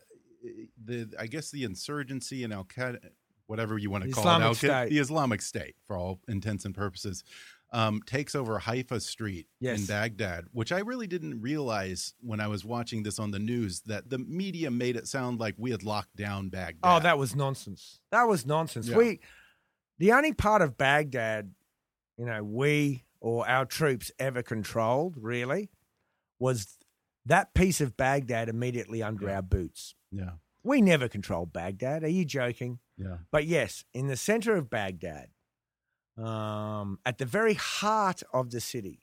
the 0.83 1.09
I 1.19 1.27
guess 1.27 1.49
the 1.49 1.63
insurgency 1.63 2.43
in 2.43 2.51
Al 2.51 2.65
Qaeda, 2.65 2.99
whatever 3.47 3.77
you 3.77 3.89
want 3.89 4.03
to 4.03 4.09
The 4.09 4.13
call 4.15 4.23
Islamic 4.23 4.45
it, 4.45 4.47
Al 4.47 4.55
State. 4.55 4.89
the 4.89 4.99
Islamic 4.99 5.41
State, 5.41 5.75
for 5.87 5.97
all 5.97 6.19
intents 6.27 6.65
and 6.65 6.75
purposes, 6.75 7.23
um, 7.75 8.01
takes 8.05 8.35
over 8.35 8.57
Haifa 8.59 8.99
Street 9.01 9.47
in 9.59 9.85
Baghdad, 9.85 10.45
which 10.53 10.71
I 10.71 10.79
really 10.79 11.07
didn't 11.07 11.41
realize 11.41 12.13
when 12.21 12.39
I 12.39 12.47
was 12.47 12.63
watching 12.63 13.03
this 13.03 13.19
on 13.19 13.31
the 13.31 13.39
news 13.39 13.81
that 13.88 14.09
the 14.09 14.17
media 14.17 14.71
made 14.71 14.95
it 14.95 15.07
sound 15.07 15.39
like 15.39 15.55
we 15.57 15.71
had 15.71 15.83
locked 15.83 16.15
down 16.15 16.49
Baghdad. 16.49 16.79
Oh, 16.83 16.99
that 17.01 17.17
was 17.17 17.35
nonsense. 17.35 17.99
That 18.11 18.23
was 18.27 18.45
nonsense. 18.45 18.88
Yeah. 18.88 18.97
We, 18.97 19.19
the 19.99 20.13
only 20.13 20.31
part 20.33 20.61
of 20.61 20.77
Baghdad, 20.77 21.51
you 22.17 22.25
know, 22.25 22.43
we 22.43 23.03
or 23.19 23.47
our 23.47 23.65
troops 23.65 24.11
ever 24.19 24.41
controlled 24.41 25.15
really 25.17 25.69
was 26.39 26.77
that 27.25 27.53
piece 27.53 27.81
of 27.81 27.97
Baghdad 27.97 28.47
immediately 28.49 29.01
under 29.03 29.25
Yeah. 29.27 29.35
our 29.35 29.41
boots. 29.41 29.95
yeah, 30.11 30.31
We 30.63 30.81
never 30.81 31.07
controlled 31.09 31.51
Baghdad. 31.51 32.03
Are 32.03 32.07
you 32.07 32.23
joking? 32.25 32.79
yeah, 32.97 33.17
But 33.31 33.45
yes, 33.45 33.83
in 33.93 34.07
the 34.07 34.15
center 34.15 34.55
of 34.55 34.69
Baghdad, 34.69 35.29
um, 36.17 36.99
at 37.06 37.17
the 37.17 37.25
very 37.25 37.56
heart 37.56 38.23
of 38.34 38.51
the 38.51 38.62
city, 38.62 39.01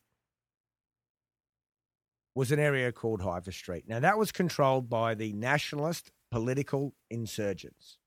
was 2.34 2.50
an 2.50 2.58
area 2.58 2.92
called 2.92 3.20
Haifa 3.20 3.52
Street. 3.52 3.84
Now, 3.86 4.00
that 4.00 4.16
was 4.18 4.32
controlled 4.32 4.88
by 4.88 5.14
the 5.14 5.32
nationalist 5.34 6.10
political 6.30 6.94
insurgents. 7.10 7.98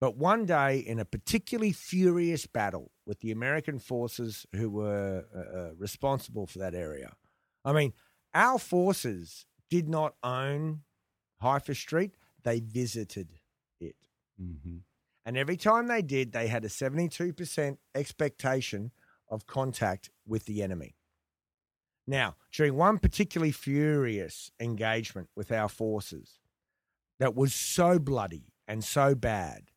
But 0.00 0.16
one 0.16 0.46
day, 0.46 0.78
in 0.78 0.98
a 0.98 1.04
particularly 1.04 1.70
furious 1.70 2.46
battle 2.48 2.90
with 3.06 3.20
the 3.20 3.30
American 3.30 3.78
forces 3.78 4.46
who 4.52 4.68
were 4.68 5.26
uh, 5.32 5.38
uh, 5.38 5.70
responsible 5.78 6.46
for 6.48 6.58
that 6.58 6.74
area, 6.74 7.12
I 7.64 7.72
mean, 7.72 7.92
our 8.34 8.58
forces 8.58 9.46
did 9.70 9.88
not 9.88 10.14
own 10.24 10.80
Haifa 11.40 11.76
Street, 11.76 12.16
they 12.42 12.58
visited 12.58 13.28
it. 13.80 13.94
hmm 14.36 14.78
And 15.24 15.36
every 15.36 15.56
time 15.56 15.86
they 15.86 16.02
did, 16.02 16.32
they 16.32 16.48
had 16.48 16.64
a 16.64 16.68
72% 16.68 17.76
expectation 17.94 18.90
of 19.28 19.46
contact 19.46 20.10
with 20.26 20.46
the 20.46 20.62
enemy. 20.62 20.96
Now, 22.06 22.36
during 22.52 22.74
one 22.74 22.98
particularly 22.98 23.52
furious 23.52 24.50
engagement 24.58 25.28
with 25.36 25.52
our 25.52 25.68
forces 25.68 26.40
that 27.20 27.36
was 27.36 27.54
so 27.54 27.98
bloody 27.98 28.52
and 28.66 28.82
so 28.82 29.14
bad 29.14 29.70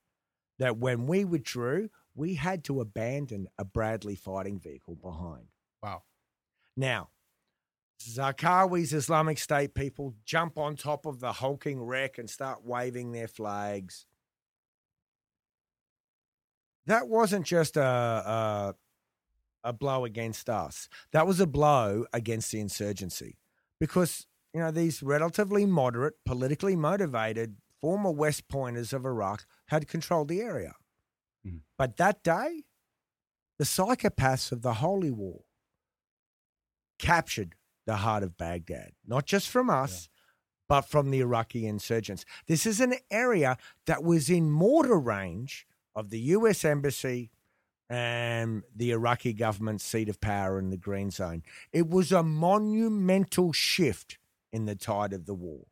that 0.57 0.77
when 0.77 1.05
we 1.05 1.23
withdrew, 1.25 1.89
we 2.15 2.35
had 2.35 2.63
to 2.63 2.81
abandon 2.81 3.47
a 3.57 3.65
Bradley 3.65 4.15
fighting 4.15 4.59
vehicle 4.59 4.95
behind. 4.95 5.47
wow, 5.83 6.03
Now, 6.75 7.09
Zarqawi's 8.01 8.93
Islamic 8.93 9.37
State 9.37 9.73
people 9.73 10.15
jump 10.25 10.57
on 10.57 10.75
top 10.75 11.05
of 11.05 11.19
the 11.19 11.33
hulking 11.33 11.81
wreck 11.83 12.17
and 12.17 12.29
start 12.29 12.65
waving 12.65 13.11
their 13.11 13.27
flags. 13.27 14.05
That 16.87 17.07
wasn't 17.07 17.45
just 17.45 17.77
a, 17.77 17.83
a, 17.83 18.75
a 19.63 19.73
blow 19.73 20.05
against 20.05 20.49
us. 20.49 20.87
That 21.11 21.25
was 21.27 21.39
a 21.39 21.47
blow 21.47 22.05
against 22.13 22.51
the 22.51 22.59
insurgency 22.59 23.37
because, 23.79 24.27
you 24.53 24.59
know, 24.59 24.71
these 24.71 25.01
relatively 25.01 25.65
moderate, 25.65 26.13
politically 26.25 26.75
motivated 26.75 27.57
former 27.81 28.11
West 28.11 28.47
Pointers 28.47 28.93
of 28.93 29.05
Iraq 29.05 29.45
had 29.67 29.87
controlled 29.87 30.27
the 30.27 30.41
area. 30.41 30.73
Mhm. 31.45 31.61
But 31.77 31.97
that 31.97 32.23
day, 32.23 32.63
the 33.57 33.65
psychopaths 33.65 34.51
of 34.51 34.61
the 34.61 34.75
Holy 34.75 35.11
War 35.11 35.41
captured 36.99 37.55
the 37.85 37.97
heart 37.97 38.23
of 38.23 38.37
Baghdad, 38.37 38.93
not 39.05 39.25
just 39.25 39.49
from 39.49 39.69
us, 39.69 40.09
but 40.67 40.81
from 40.81 41.11
the 41.11 41.19
Iraqi 41.19 41.67
insurgents. 41.67 42.25
This 42.47 42.65
is 42.65 42.79
an 42.79 42.95
area 43.11 43.57
that 43.85 44.03
was 44.03 44.29
in 44.29 44.49
mortar 44.49 44.99
range 44.99 45.67
of 45.95 46.09
the 46.09 46.19
US 46.19 46.65
Embassy 46.65 47.31
and 47.89 48.63
the 48.75 48.91
Iraqi 48.91 49.33
government's 49.33 49.83
seat 49.83 50.09
of 50.09 50.19
power 50.19 50.57
in 50.59 50.69
the 50.71 50.77
Green 50.77 51.11
Zone. 51.11 51.43
It 51.71 51.87
was 51.89 52.11
a 52.11 52.23
monumental 52.23 53.53
shift 53.53 54.17
in 54.51 54.65
the 54.65 54.75
tide 54.75 55.13
of 55.13 55.25
the 55.25 55.33
war. 55.35 55.65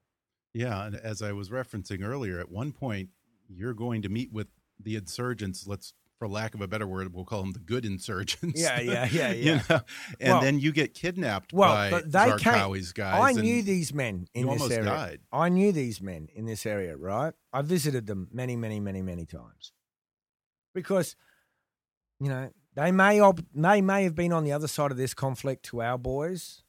yeah. 0.53 0.86
And 0.86 0.95
as 0.95 1.21
I 1.21 1.31
was 1.31 1.49
referencing 1.49 2.03
earlier, 2.05 2.39
at 2.39 2.51
one 2.51 2.71
point 2.71 3.09
you're 3.49 3.73
going 3.73 4.01
to 4.03 4.09
meet 4.09 4.31
with 4.31 4.47
the 4.79 4.95
insurgents. 4.95 5.65
Let's, 5.67 5.93
for 6.19 6.27
lack 6.27 6.53
of 6.53 6.62
a 6.62 6.67
better 6.67 6.86
word, 6.88 7.13
we'll 7.13 7.25
call 7.25 7.41
them 7.41 7.51
the 7.53 7.59
good 7.59 7.86
insurgents. 7.86 8.59
Yeah, 8.62 8.79
yeah, 8.79 9.07
yeah, 9.12 9.31
You 9.31 9.55
know? 9.69 9.81
And 10.19 10.33
Well- 10.33 10.41
then 10.41 10.59
you 10.59 10.71
get 10.71 10.93
kidnapped 10.93 11.51
Well, 11.53 11.73
by 11.73 11.89
but 11.89 12.12
they 12.12 12.25
came. 12.38 12.53
Zarqawi's 12.53 12.93
guys. 12.93 13.38
I 13.38 13.41
knew 13.41 13.62
these 13.63 13.93
men 13.93 14.27
in 14.33 14.47
this 14.47 14.69
area. 14.69 14.86
died. 14.86 15.19
I 15.31 15.49
knew 15.49 15.71
these 15.71 15.99
men 16.01 16.27
in 16.36 16.45
this 16.45 16.65
area, 16.65 16.95
right? 16.95 17.33
I 17.51 17.62
visited 17.63 18.05
them 18.07 18.27
many, 18.31 18.55
many, 18.55 18.79
many, 18.79 19.01
many 19.01 19.25
times 19.25 19.71
because 20.73 21.15
you 22.19 22.29
know 22.29 22.49
they 22.75 22.91
may 22.91 23.19
ob- 23.19 23.45
they 23.53 23.81
may 23.81 24.03
have 24.03 24.15
been 24.15 24.33
on 24.33 24.43
the 24.43 24.51
other 24.51 24.67
side 24.67 24.91
of 24.91 24.97
this 24.97 25.13
conflict 25.13 25.63
to 25.65 25.81
our 25.81 25.97
boys, 25.97 26.63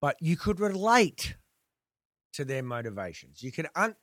but 0.00 0.16
you 0.20 0.36
could 0.36 0.60
relate 0.60 1.36
to 2.32 2.44
their 2.44 2.62
motivations. 2.62 3.42
You 3.42 3.52
could 3.52 3.68
un- 3.74 3.96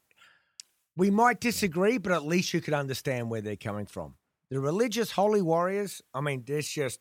we 0.95 1.09
might 1.09 1.39
disagree, 1.39 1.97
but 1.97 2.11
at 2.11 2.25
least 2.25 2.53
you 2.53 2.61
could 2.61 2.73
understand 2.73 3.29
where 3.29 3.41
they're 3.41 3.55
coming 3.55 3.85
from. 3.85 4.15
The 4.49 4.59
religious 4.59 5.11
holy 5.11 5.41
warriors, 5.41 6.01
I 6.13 6.21
mean, 6.21 6.43
there's 6.45 6.67
just 6.67 6.99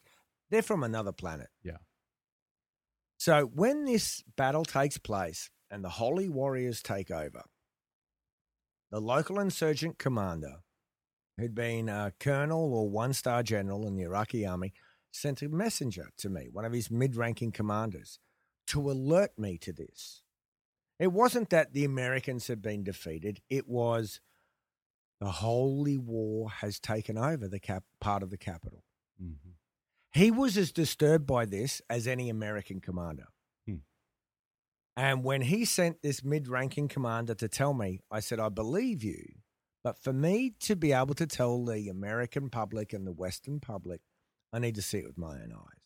they're 0.51 0.63
from 0.63 0.83
another 0.83 1.13
planet. 1.13 1.49
Yeah. 1.63 1.79
So 3.19 3.45
when 3.47 3.85
this 3.85 4.25
battle 4.37 4.65
takes 4.65 4.97
place 4.97 5.51
and 5.71 5.85
the 5.85 5.91
holy 5.91 6.29
warriors 6.29 6.83
take 6.83 7.11
over, 7.11 7.43
the 8.91 9.01
local 9.01 9.39
insurgent 9.39 9.99
commander, 9.99 10.63
who'd 11.41 11.55
been 11.55 11.89
a 11.89 12.13
colonel 12.21 12.73
or 12.73 12.89
one 12.89 13.13
star 13.13 13.43
general 13.43 13.87
in 13.87 13.97
the 13.97 14.05
Iraqi 14.05 14.47
army, 14.47 14.73
sent 15.11 15.43
a 15.43 15.49
messenger 15.49 16.11
to 16.19 16.29
me, 16.29 16.49
one 16.51 16.65
of 16.65 16.73
his 16.73 16.91
mid 16.91 17.17
ranking 17.17 17.51
commanders, 17.51 18.19
to 18.69 18.91
alert 18.91 19.37
me 19.37 19.59
to 19.59 19.73
this. 19.73 20.23
It 20.99 21.13
wasn't 21.13 21.51
that 21.51 21.73
the 21.73 21.85
Americans 21.85 22.47
had 22.47 22.63
been 22.63 22.85
defeated, 22.85 23.41
it 23.49 23.67
was 23.69 24.21
the 25.19 25.31
holy 25.31 25.99
war 25.99 26.49
has 26.49 26.79
taken 26.79 27.19
over 27.19 27.49
the 27.49 27.61
cap- 27.61 27.85
part 28.01 28.23
of 28.23 28.31
the 28.31 28.39
capital. 28.39 28.85
Mhm. 29.21 29.57
He 30.13 30.31
was 30.31 30.57
as 30.57 30.73
disturbed 30.73 31.27
by 31.27 31.45
this 31.45 31.83
as 31.91 32.07
any 32.07 32.31
American 32.31 32.81
commander. 32.81 33.29
Hmm. 33.67 33.77
And 34.97 35.23
when 35.23 35.43
he 35.43 35.65
sent 35.65 36.03
this 36.03 36.25
mid 36.25 36.49
ranking 36.49 36.89
commander 36.89 37.35
to 37.35 37.49
tell 37.49 37.75
me, 37.75 38.01
I 38.11 38.21
said, 38.21 38.41
I 38.41 38.49
believe 38.49 39.03
you. 39.05 39.43
But 39.83 39.99
for 39.99 40.13
me 40.13 40.53
to 40.61 40.77
be 40.77 40.93
able 40.93 41.15
to 41.15 41.27
tell 41.27 41.65
the 41.65 41.89
American 41.89 42.51
public 42.51 42.93
and 42.93 43.07
the 43.07 43.13
Western 43.13 43.61
public, 43.61 44.03
I 44.53 44.59
need 44.59 44.75
to 44.75 44.83
see 44.83 44.99
it 44.99 45.07
with 45.07 45.19
my 45.19 45.35
own 45.35 45.53
eyes. 45.57 45.81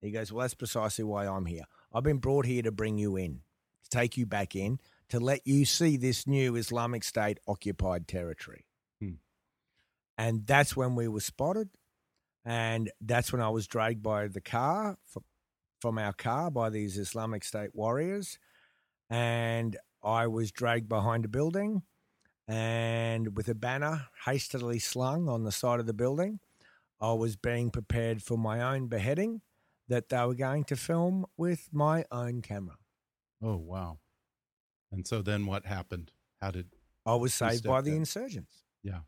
He 0.00 0.10
goes, 0.10 0.32
Well, 0.32 0.42
that's 0.42 0.54
precisely 0.54 1.04
why 1.04 1.26
I'm 1.26 1.46
here. 1.46 1.64
I've 1.92 2.02
been 2.02 2.18
brought 2.18 2.44
here 2.44 2.62
to 2.62 2.72
bring 2.72 2.98
you 2.98 3.16
in, 3.16 3.40
to 3.84 3.90
take 3.90 4.16
you 4.16 4.26
back 4.26 4.54
in, 4.54 4.80
to 5.08 5.20
let 5.20 5.46
you 5.46 5.64
see 5.64 5.96
this 5.96 6.26
new 6.26 6.56
Islamic 6.56 7.04
State 7.04 7.38
occupied 7.46 8.08
territory. 8.08 8.66
Hmm. 9.00 9.14
And 10.18 10.46
that's 10.46 10.76
when 10.76 10.94
we 10.94 11.08
were 11.08 11.20
spotted. 11.20 11.70
And 12.44 12.90
that's 13.00 13.32
when 13.32 13.40
I 13.40 13.50
was 13.50 13.68
dragged 13.68 14.02
by 14.02 14.26
the 14.26 14.40
car 14.40 14.98
from 15.80 15.98
our 15.98 16.12
car 16.12 16.50
by 16.50 16.70
these 16.70 16.98
Islamic 16.98 17.44
State 17.44 17.70
warriors. 17.72 18.38
And 19.08 19.76
I 20.02 20.26
was 20.26 20.50
dragged 20.50 20.88
behind 20.88 21.24
a 21.24 21.28
building 21.28 21.82
and 22.52 23.34
with 23.34 23.48
a 23.48 23.54
banner 23.54 24.08
hastily 24.26 24.78
slung 24.78 25.26
on 25.26 25.42
the 25.44 25.52
side 25.52 25.80
of 25.80 25.86
the 25.86 25.94
building. 25.94 26.38
I 27.00 27.14
was 27.14 27.34
being 27.34 27.70
prepared 27.70 28.22
for 28.22 28.36
my 28.36 28.60
own 28.60 28.88
beheading 28.88 29.40
that 29.88 30.10
they 30.10 30.24
were 30.24 30.34
going 30.34 30.64
to 30.64 30.76
film 30.76 31.24
with 31.36 31.70
my 31.72 32.04
own 32.12 32.42
camera. 32.42 32.76
Oh 33.42 33.56
wow! 33.56 33.98
And 34.92 35.06
so 35.06 35.22
then 35.22 35.46
what 35.46 35.64
happened? 35.64 36.12
How 36.42 36.50
did 36.50 36.68
I 37.06 37.14
was 37.14 37.32
saved 37.32 37.64
by 37.64 37.80
the 37.80 37.90
in? 37.92 37.96
insurgents. 37.98 38.64
Yeah. 38.82 39.00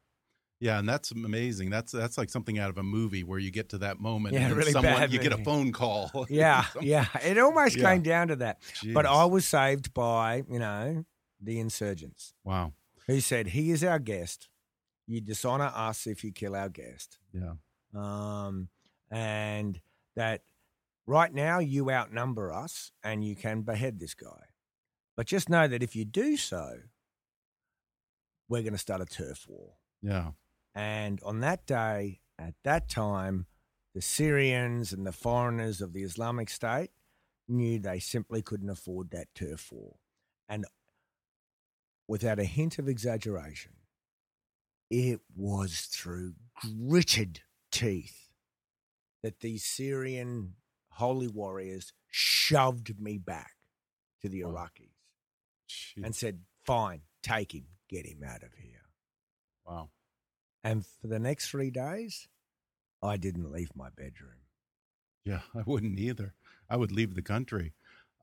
Yeah, 0.61 0.79
and 0.79 0.89
that's 0.89 1.11
amazing. 1.11 1.69
That's 1.69 1.93
that's 1.93 2.17
like 2.17 2.31
something 2.31 2.59
out 2.59 2.71
of 2.71 2.79
a 2.79 2.83
movie 2.83 3.23
where 3.25 3.39
you 3.39 3.51
get 3.51 3.69
to 3.71 3.79
that 3.79 4.01
moment 4.01 4.35
Yeah, 4.35 4.47
and 4.47 4.57
really 4.57 4.73
someone 4.73 4.95
bad 4.95 5.13
you 5.13 5.19
get 5.19 5.33
a 5.33 5.45
phone 5.45 5.71
call. 5.73 6.27
Yeah, 6.31 6.65
yeah. 6.81 7.07
It 7.23 7.39
almost 7.39 7.77
Yeah. 7.77 7.93
came 7.93 8.03
down 8.03 8.29
to 8.29 8.37
that. 8.37 8.63
But 8.95 9.05
I 9.05 9.27
was 9.27 9.45
saved 9.47 9.93
by, 9.93 10.45
you 10.49 10.59
know, 10.59 11.05
the 11.41 11.61
insurgents 11.61 12.33
Wow. 12.45 12.73
Who 13.07 13.21
said, 13.21 13.49
He 13.49 13.71
is 13.71 13.85
our 13.85 13.99
guest. 13.99 14.49
You 15.07 15.21
dishonor 15.21 15.71
us 15.75 16.07
if 16.07 16.25
you 16.25 16.33
kill 16.33 16.57
our 16.57 16.69
guest. 16.69 17.19
Yeah. 17.33 17.55
Um, 17.95 18.69
and 19.11 19.81
that 20.17 20.43
right 21.07 21.33
now 21.33 21.59
you 21.59 21.91
outnumber 21.91 22.53
us 22.53 22.91
and 23.03 23.25
you 23.25 23.37
can 23.37 23.63
behead 23.63 24.01
this 24.01 24.15
guy. 24.15 24.47
But 25.17 25.27
just 25.27 25.49
know 25.49 25.69
that 25.69 25.83
if 25.83 25.95
you 25.95 26.05
do 26.05 26.37
so, 26.37 26.79
we're 28.49 28.63
going 28.63 28.73
to 28.73 28.79
start 28.79 29.01
a 29.01 29.07
turf 29.07 29.47
war. 29.49 29.75
Yeah. 30.03 30.31
And 30.75 31.21
on 31.23 31.41
that 31.41 31.67
day, 31.67 32.21
at 32.39 32.55
that 32.65 32.89
time, 32.89 33.47
the 33.95 34.03
Syrians 34.03 34.93
and 34.93 35.07
the 35.07 35.13
foreigners 35.13 35.81
of 35.81 35.93
the 35.93 36.03
Islamic 36.03 36.51
State 36.51 36.91
knew 37.47 37.79
they 37.79 38.01
simply 38.01 38.43
couldn't 38.43 38.71
afford 38.71 39.11
that 39.11 39.29
turf 39.35 39.69
war. 39.71 39.97
And 40.49 40.65
without 42.09 42.39
a 42.39 42.45
hint 42.45 42.79
of 42.79 42.89
exaggeration, 42.89 43.73
it 44.91 45.21
was 45.35 45.89
through 45.91 46.35
gritted 46.55 47.41
teeth 47.71 48.29
that 49.23 49.41
these 49.41 49.65
Syrian 49.65 50.55
holy 50.91 51.29
warriors 51.29 51.93
shoved 52.11 53.01
me 53.01 53.19
back 53.19 53.53
to 54.23 54.29
the 54.29 54.43
Iraqis 54.43 54.93
and 56.03 56.15
said, 56.15 56.41
Fine, 56.65 57.03
take 57.23 57.55
him, 57.55 57.65
get 57.89 58.07
him 58.07 58.23
out 58.25 58.43
of 58.43 58.55
here. 58.57 58.85
wow. 59.67 59.91
And 60.63 60.85
for 60.87 61.09
the 61.09 61.19
next 61.19 61.51
three 61.51 61.71
days, 61.71 62.29
I 63.03 63.19
didn't 63.19 63.53
leave 63.53 63.71
my 63.75 63.89
bedroom. 63.95 64.45
Yeah, 65.25 65.41
I 65.55 65.63
wouldn't 65.67 65.99
either. 65.99 66.35
I 66.71 66.77
would 66.77 66.93
leave 66.93 67.15
the 67.15 67.23
country. 67.23 67.73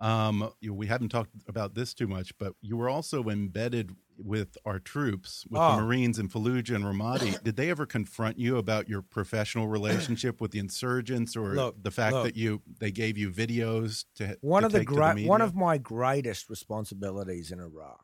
Um, 0.01 0.51
you 0.59 0.69
know, 0.69 0.75
we 0.75 0.87
haven't 0.87 1.09
talked 1.09 1.29
about 1.47 1.75
this 1.75 1.93
too 1.93 2.07
much, 2.07 2.35
but 2.39 2.55
you 2.61 2.75
were 2.75 2.89
also 2.89 3.23
embedded 3.29 3.91
with 4.17 4.57
our 4.65 4.79
troops, 4.79 5.45
with 5.49 5.61
Oh. 5.61 5.75
the 5.75 5.81
Marines 5.83 6.17
in 6.19 6.27
Fallujah 6.27 6.75
and 6.75 6.83
Ramadi. 6.83 7.41
Did 7.43 7.55
they 7.55 7.69
ever 7.69 7.85
confront 7.85 8.37
you 8.39 8.57
about 8.57 8.89
your 8.89 9.01
professional 9.03 9.67
relationship 9.67 10.41
with 10.41 10.51
the 10.51 10.59
insurgents, 10.59 11.35
or 11.35 11.53
Look, 11.53 11.81
the 11.83 11.91
fact 11.91 12.13
look. 12.13 12.23
that 12.25 12.35
you 12.35 12.61
they 12.79 12.91
gave 12.91 13.15
you 13.17 13.29
videos 13.31 14.05
to 14.15 14.37
One 14.41 14.63
to 14.63 14.67
of 14.67 14.71
the 14.73 14.83
great, 14.83 15.27
one 15.27 15.41
of 15.41 15.55
my 15.55 15.77
greatest 15.77 16.49
responsibilities 16.49 17.51
in 17.51 17.59
Iraq. 17.59 18.03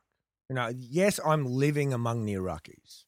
You 0.49 0.55
know, 0.55 0.71
yes, 0.77 1.19
I'm 1.25 1.45
living 1.45 1.93
among 1.93 2.25
the 2.25 2.33
Iraqis, 2.35 3.05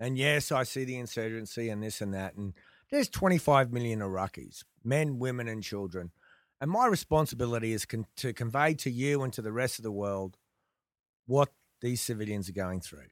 and 0.00 0.16
yes, 0.16 0.50
I 0.52 0.62
see 0.62 0.84
the 0.84 0.96
insurgency 0.98 1.68
and 1.68 1.82
this 1.82 2.00
and 2.00 2.14
that, 2.14 2.36
and 2.36 2.54
there's 2.90 3.08
25 3.08 3.72
million 3.72 4.00
Iraqis, 4.00 4.64
men, 4.84 5.18
women, 5.18 5.46
and 5.48 5.62
children, 5.62 6.10
and 6.60 6.70
my 6.70 6.86
responsibility 6.86 7.72
is 7.72 7.84
con- 7.84 8.06
to 8.16 8.32
convey 8.32 8.74
to 8.74 8.90
you 8.90 9.22
and 9.22 9.32
to 9.32 9.42
the 9.42 9.52
rest 9.52 9.78
of 9.78 9.82
the 9.82 9.92
world 9.92 10.38
what 11.26 11.52
these 11.80 12.00
civilians 12.00 12.48
are 12.48 12.52
going 12.52 12.80
through. 12.80 13.08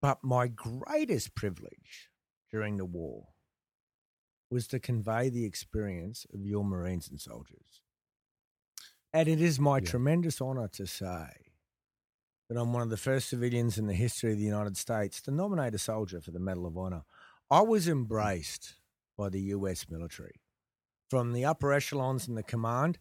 But 0.00 0.22
my 0.22 0.46
greatest 0.48 1.34
privilege 1.34 2.10
during 2.50 2.76
the 2.76 2.84
war 2.84 3.28
was 4.50 4.66
to 4.68 4.78
convey 4.78 5.28
the 5.28 5.44
experience 5.44 6.26
of 6.32 6.46
your 6.46 6.64
Marines 6.64 7.08
and 7.08 7.20
soldiers. 7.20 7.80
And 9.12 9.28
it 9.28 9.40
is 9.40 9.58
my 9.58 9.78
Yeah. 9.78 9.90
tremendous 9.90 10.40
honor 10.40 10.68
to 10.68 10.86
say 10.86 11.52
that 12.48 12.56
I'm 12.56 12.72
one 12.72 12.82
of 12.82 12.90
the 12.90 12.96
first 12.96 13.28
civilians 13.28 13.78
in 13.78 13.86
the 13.86 13.94
history 13.94 14.32
of 14.32 14.38
the 14.38 14.44
United 14.44 14.76
States 14.76 15.20
to 15.22 15.30
nominate 15.30 15.74
a 15.74 15.78
soldier 15.78 16.20
for 16.20 16.30
the 16.30 16.38
Medal 16.38 16.66
of 16.66 16.78
Honor. 16.78 17.04
I 17.50 17.60
was 17.62 17.86
hmm. 17.86 17.92
embraced 17.92 18.74
by 19.16 19.28
the 19.28 19.40
US 19.40 19.88
military, 19.90 20.40
from 21.08 21.32
the 21.32 21.44
upper 21.44 21.72
echelons 21.72 22.28
in 22.28 22.34
the 22.34 22.42
command 22.42 22.98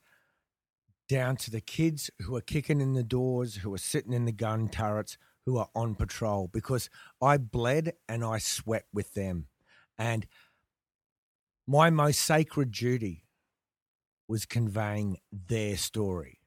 down 1.08 1.38
to 1.38 1.52
the 1.52 1.62
kids 1.62 2.10
who 2.22 2.36
are 2.36 2.42
kicking 2.42 2.82
in 2.82 2.94
the 2.94 3.04
doors, 3.04 3.56
who 3.56 3.74
are 3.74 3.80
sitting 3.80 4.14
in 4.14 4.26
the 4.26 4.32
gun 4.32 4.68
turrets, 4.68 5.18
who 5.46 5.58
are 5.58 5.70
on 5.74 5.96
patrol, 5.96 6.50
because 6.52 6.90
I 7.22 7.38
bled 7.38 7.94
and 8.10 8.24
I 8.24 8.40
sweat 8.40 8.86
with 8.94 9.14
them. 9.14 9.48
And 9.98 10.28
my 11.66 11.90
most 11.90 12.20
sacred 12.20 12.72
duty 12.72 13.24
was 14.28 14.46
conveying 14.46 15.18
their 15.32 15.78
story. 15.78 16.40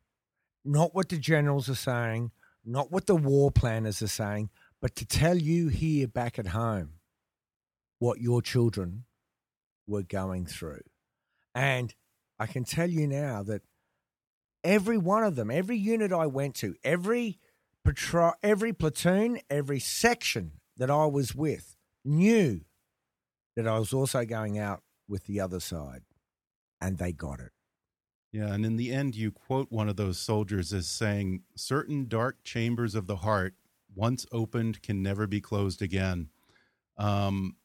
Not 0.65 0.95
what 0.95 1.09
the 1.09 1.17
generals 1.17 1.69
are 1.71 1.75
saying, 1.75 2.31
not 2.65 2.93
what 2.93 3.07
the 3.07 3.17
war 3.17 3.51
planners 3.51 4.03
are 4.03 4.09
saying, 4.09 4.51
but 4.81 4.95
to 4.97 5.07
tell 5.07 5.37
you 5.37 5.69
here 5.69 6.07
back 6.07 6.39
at 6.39 6.49
home 6.49 6.95
what 7.99 8.21
your 8.21 8.43
children 8.43 9.05
were 9.87 10.03
going 10.03 10.45
through. 10.47 10.83
And 11.55 11.95
I 12.39 12.47
can 12.47 12.65
tell 12.65 12.89
you 12.89 13.07
now 13.07 13.43
that 13.45 13.63
every 14.65 14.99
one 14.99 15.25
of 15.25 15.37
them, 15.37 15.51
every 15.51 15.77
unit 15.77 16.13
I 16.13 16.27
went 16.27 16.55
to, 16.57 16.75
every 16.85 17.39
patrol, 17.85 18.33
every 18.43 18.73
platoon, 18.73 19.41
every 19.49 19.81
section 19.81 20.53
that 20.77 20.91
I 20.91 21.07
was 21.07 21.35
with 21.35 21.77
knew 22.05 22.63
that 23.57 23.67
I 23.67 23.79
was 23.79 23.93
also 23.93 24.25
going 24.25 24.59
out 24.59 24.83
with 25.09 25.27
the 25.27 25.41
other 25.41 25.61
side, 25.61 26.03
and 26.81 26.99
they 26.99 27.13
got 27.13 27.41
it. 27.41 27.53
Yeah, 28.33 28.55
and 28.55 28.65
in 28.65 28.77
the 28.77 28.93
end, 28.93 29.17
you 29.17 29.33
quote 29.33 29.73
one 29.73 29.89
of 29.89 29.97
those 29.97 30.19
soldiers 30.19 30.73
as 30.73 30.87
saying, 30.87 31.43
"Certain 31.57 32.07
dark 32.07 32.45
chambers 32.45 32.95
of 32.95 33.07
the 33.07 33.17
heart, 33.17 33.55
once 33.93 34.25
opened, 34.31 34.83
can 34.83 35.03
never 35.03 35.27
be 35.27 35.41
closed 35.41 35.83
again." 35.83 36.31
Um, 36.97 37.57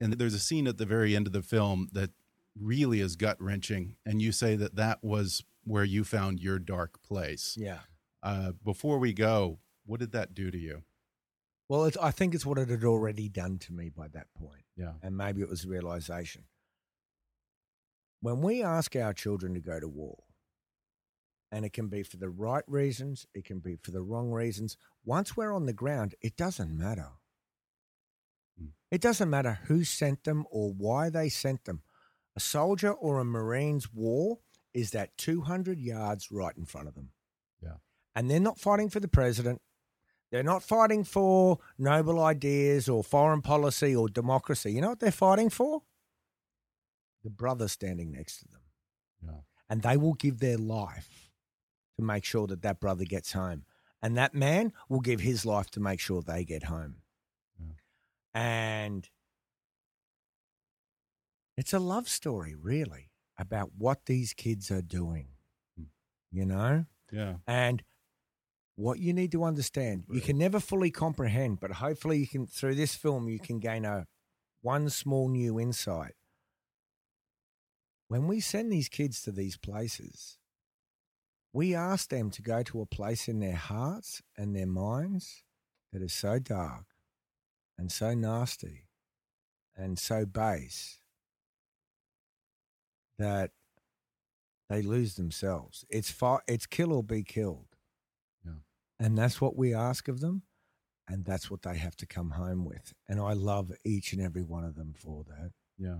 and 0.00 0.12
there's 0.14 0.34
a 0.34 0.40
scene 0.40 0.66
at 0.66 0.78
the 0.78 0.86
very 0.86 1.14
end 1.14 1.26
of 1.28 1.32
the 1.32 1.42
film 1.42 1.88
that 1.92 2.10
really 2.58 3.00
is 3.00 3.16
gut 3.16 3.40
wrenching, 3.40 3.96
and 4.04 4.22
you 4.22 4.32
say 4.32 4.56
that 4.56 4.76
that 4.76 5.02
was 5.02 5.44
where 5.64 5.84
you 5.84 6.04
found 6.04 6.40
your 6.40 6.58
dark 6.58 7.02
place. 7.02 7.56
Yeah. 7.58 7.80
Uh, 8.22 8.52
before 8.64 8.98
we 8.98 9.12
go, 9.12 9.58
what 9.86 10.00
did 10.00 10.12
that 10.12 10.34
do 10.34 10.50
to 10.50 10.58
you? 10.58 10.82
Well, 11.68 11.84
it's, 11.84 11.96
I 11.96 12.10
think 12.10 12.34
it's 12.34 12.46
what 12.46 12.58
it 12.58 12.68
had 12.68 12.84
already 12.84 13.28
done 13.28 13.58
to 13.60 13.72
me 13.72 13.88
by 13.88 14.08
that 14.08 14.26
point. 14.34 14.64
Yeah. 14.76 14.92
And 15.02 15.16
maybe 15.16 15.40
it 15.40 15.48
was 15.48 15.66
realization. 15.66 16.44
When 18.20 18.40
we 18.40 18.62
ask 18.62 18.94
our 18.96 19.12
children 19.12 19.54
to 19.54 19.60
go 19.60 19.80
to 19.80 19.88
war, 19.88 20.18
and 21.50 21.64
it 21.64 21.72
can 21.72 21.88
be 21.88 22.02
for 22.02 22.16
the 22.16 22.30
right 22.30 22.64
reasons, 22.66 23.26
it 23.34 23.44
can 23.44 23.60
be 23.60 23.76
for 23.76 23.90
the 23.90 24.02
wrong 24.02 24.30
reasons, 24.30 24.76
once 25.04 25.36
we're 25.36 25.52
on 25.52 25.66
the 25.66 25.72
ground, 25.72 26.14
it 26.20 26.36
doesn't 26.36 26.76
matter. 26.76 27.10
Hmm. 28.58 28.68
It 28.90 29.00
doesn't 29.00 29.30
matter 29.30 29.60
who 29.66 29.84
sent 29.84 30.24
them 30.24 30.46
or 30.50 30.72
why 30.72 31.10
they 31.10 31.28
sent 31.28 31.64
them. 31.64 31.82
A 32.36 32.40
soldier 32.40 32.92
or 32.92 33.20
a 33.20 33.24
Marine's 33.24 33.92
war 33.92 34.38
is 34.72 34.90
that 34.90 35.16
200 35.18 35.78
yards 35.78 36.30
right 36.32 36.56
in 36.56 36.64
front 36.64 36.88
of 36.88 36.94
them. 36.94 37.10
Yeah. 37.62 37.76
And 38.14 38.30
they're 38.30 38.40
not 38.40 38.58
fighting 38.58 38.90
for 38.90 39.00
the 39.00 39.08
president. 39.08 39.60
They're 40.32 40.42
not 40.42 40.64
fighting 40.64 41.04
for 41.04 41.58
noble 41.78 42.20
ideas 42.20 42.88
or 42.88 43.04
foreign 43.04 43.40
policy 43.40 43.94
or 43.94 44.08
democracy. 44.08 44.72
You 44.72 44.80
know 44.80 44.88
what 44.88 44.98
they're 44.98 45.12
fighting 45.12 45.48
for? 45.48 45.82
The 47.22 47.30
brother 47.30 47.68
standing 47.68 48.10
next 48.10 48.40
to 48.40 48.48
them. 48.48 48.60
Yeah. 49.24 49.40
And 49.70 49.82
they 49.82 49.96
will 49.96 50.14
give 50.14 50.40
their 50.40 50.58
life 50.58 51.30
to 51.96 52.02
make 52.02 52.24
sure 52.24 52.48
that 52.48 52.62
that 52.62 52.80
brother 52.80 53.04
gets 53.04 53.32
home. 53.32 53.64
And 54.02 54.16
that 54.16 54.34
man 54.34 54.72
will 54.88 55.00
give 55.00 55.20
his 55.20 55.46
life 55.46 55.70
to 55.70 55.80
make 55.80 56.00
sure 56.00 56.20
they 56.20 56.44
get 56.44 56.64
home. 56.64 56.96
Yeah. 57.58 57.74
And 58.34 59.08
it's 61.56 61.72
a 61.72 61.78
love 61.78 62.08
story, 62.08 62.54
really, 62.54 63.10
about 63.38 63.70
what 63.76 64.06
these 64.06 64.32
kids 64.32 64.70
are 64.70 64.82
doing. 64.82 65.28
Hmm. 65.76 65.84
You 66.30 66.46
know? 66.46 66.86
Yeah. 67.12 67.34
And 67.46 67.82
what 68.76 68.98
you 68.98 69.12
need 69.12 69.32
to 69.32 69.44
understand, 69.44 70.04
you 70.10 70.20
can 70.20 70.36
never 70.36 70.58
fully 70.58 70.90
comprehend, 70.90 71.60
but 71.60 71.72
hopefully 71.72 72.18
you 72.18 72.26
can 72.26 72.46
through 72.46 72.74
this 72.74 72.94
film 72.94 73.28
you 73.28 73.38
can 73.38 73.60
gain 73.60 73.84
a 73.84 74.06
one 74.62 74.88
small 74.90 75.28
new 75.28 75.60
insight. 75.60 76.14
When 78.08 78.26
we 78.26 78.40
send 78.40 78.72
these 78.72 78.88
kids 78.88 79.22
to 79.22 79.32
these 79.32 79.56
places, 79.56 80.38
we 81.52 81.74
ask 81.74 82.08
them 82.08 82.30
to 82.30 82.42
go 82.42 82.62
to 82.64 82.80
a 82.80 82.86
place 82.86 83.28
in 83.28 83.38
their 83.38 83.54
hearts 83.54 84.22
and 84.36 84.56
their 84.56 84.66
minds 84.66 85.44
that 85.92 86.02
is 86.02 86.12
so 86.12 86.40
dark 86.40 86.86
and 87.78 87.92
so 87.92 88.12
nasty 88.12 88.88
and 89.76 89.98
so 89.98 90.26
base 90.26 90.98
that 93.18 93.50
they 94.68 94.82
lose 94.82 95.14
themselves. 95.14 95.84
It's 95.88 96.10
fi- 96.10 96.40
it's 96.48 96.66
kill 96.66 96.92
or 96.92 97.02
be 97.02 97.22
killed. 97.22 97.66
Yeah. 98.44 98.52
And 98.98 99.16
that's 99.16 99.40
what 99.40 99.56
we 99.56 99.74
ask 99.74 100.08
of 100.08 100.20
them 100.20 100.42
and 101.08 101.24
that's 101.24 101.50
what 101.50 101.62
they 101.62 101.76
have 101.76 101.96
to 101.96 102.06
come 102.06 102.30
home 102.30 102.64
with. 102.64 102.94
And 103.08 103.20
I 103.20 103.32
love 103.32 103.72
each 103.84 104.12
and 104.12 104.22
every 104.22 104.42
one 104.42 104.64
of 104.64 104.74
them 104.74 104.94
for 104.96 105.24
that. 105.24 105.52
Yeah. 105.78 105.98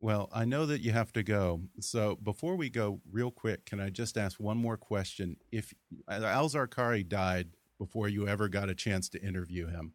Well, 0.00 0.30
I 0.32 0.44
know 0.44 0.66
that 0.66 0.80
you 0.80 0.92
have 0.92 1.12
to 1.12 1.22
go. 1.22 1.62
So 1.80 2.16
before 2.22 2.56
we 2.56 2.70
go, 2.70 3.00
real 3.10 3.30
quick, 3.30 3.66
can 3.66 3.80
I 3.80 3.90
just 3.90 4.16
ask 4.16 4.40
one 4.40 4.56
more 4.56 4.76
question? 4.76 5.36
If 5.52 5.74
uh, 6.08 6.22
Al 6.24 6.48
Zarqawi 6.48 7.06
died 7.06 7.48
before 7.78 8.08
you 8.08 8.26
ever 8.26 8.48
got 8.48 8.70
a 8.70 8.74
chance 8.74 9.08
to 9.10 9.22
interview 9.22 9.66
him, 9.66 9.92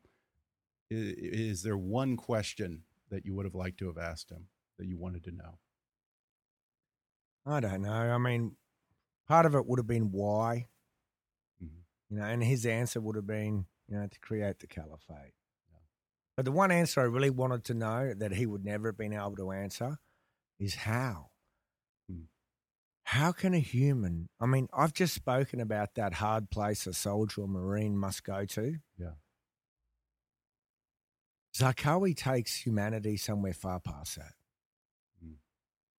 is, 0.92 1.14
is 1.18 1.64
there 1.64 1.78
one 1.78 2.18
question 2.18 2.84
that 3.10 3.26
you 3.26 3.34
would 3.34 3.46
have 3.46 3.56
liked 3.56 3.80
to 3.80 3.88
have 3.88 3.98
asked 3.98 4.30
him 4.30 4.48
that 4.78 4.86
you 4.86 4.98
wanted 4.98 5.24
to 5.24 5.32
know? 5.32 5.58
I 7.46 7.60
don't 7.60 7.82
know. 7.84 7.92
I 7.92 8.18
mean, 8.18 8.56
part 9.28 9.46
of 9.46 9.56
it 9.56 9.66
would 9.66 9.80
have 9.80 9.88
been 9.88 10.12
why, 10.12 10.68
Mm 11.62 11.70
-hmm. 11.70 11.84
you 12.10 12.18
know, 12.18 12.26
and 12.26 12.44
his 12.44 12.66
answer 12.66 13.02
would 13.02 13.16
have 13.16 13.28
been, 13.28 13.68
you 13.88 13.98
know, 13.98 14.08
to 14.08 14.20
create 14.20 14.60
the 14.60 14.68
caliphate. 14.68 15.36
But 16.36 16.46
the 16.46 16.52
one 16.52 16.72
answer 16.72 17.02
I 17.02 17.06
really 17.06 17.30
wanted 17.30 17.64
to 17.66 17.74
know 17.74 18.14
that 18.14 18.34
he 18.34 18.46
would 18.46 18.66
never 18.66 18.90
have 18.90 18.98
been 18.98 19.14
able 19.14 19.38
to 19.38 19.52
answer 19.52 20.00
is 20.60 20.76
how. 20.76 21.32
Hmm. 22.10 22.26
How 23.04 23.32
can 23.32 23.54
a 23.54 23.60
human? 23.60 24.28
I 24.42 24.46
mean, 24.46 24.68
I've 24.74 24.94
just 24.94 25.14
spoken 25.14 25.62
about 25.62 25.96
that 25.96 26.14
hard 26.16 26.50
place 26.50 26.88
a 26.88 26.94
soldier 26.94 27.42
or 27.42 27.48
marine 27.48 27.98
must 27.98 28.24
go 28.24 28.46
to. 28.46 28.80
Yeah. 28.98 29.16
Zarqawi 31.56 32.16
takes 32.16 32.66
humanity 32.66 33.16
somewhere 33.16 33.54
far 33.54 33.80
past 33.80 34.18
that. 34.18 34.34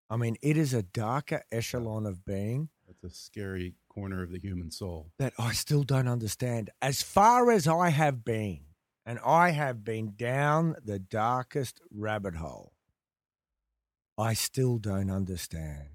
I 0.08 0.16
mean, 0.16 0.36
it 0.42 0.56
is 0.56 0.72
a 0.72 0.82
darker 0.82 1.42
echelon 1.50 2.06
of 2.06 2.24
being. 2.24 2.68
That's 2.86 3.02
a 3.02 3.16
scary 3.16 3.74
corner 3.88 4.22
of 4.22 4.30
the 4.30 4.38
human 4.38 4.70
soul 4.70 5.10
that 5.18 5.32
I 5.38 5.52
still 5.52 5.82
don't 5.82 6.06
understand. 6.08 6.70
As 6.80 7.02
far 7.02 7.50
as 7.50 7.66
I 7.66 7.88
have 7.88 8.24
been, 8.24 8.60
and 9.04 9.18
I 9.24 9.50
have 9.50 9.84
been 9.84 10.14
down 10.16 10.76
the 10.84 10.98
darkest 10.98 11.80
rabbit 11.90 12.36
hole, 12.36 12.72
I 14.18 14.34
still 14.34 14.78
don't 14.78 15.10
understand. 15.10 15.88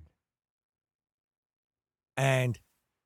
And 2.17 2.59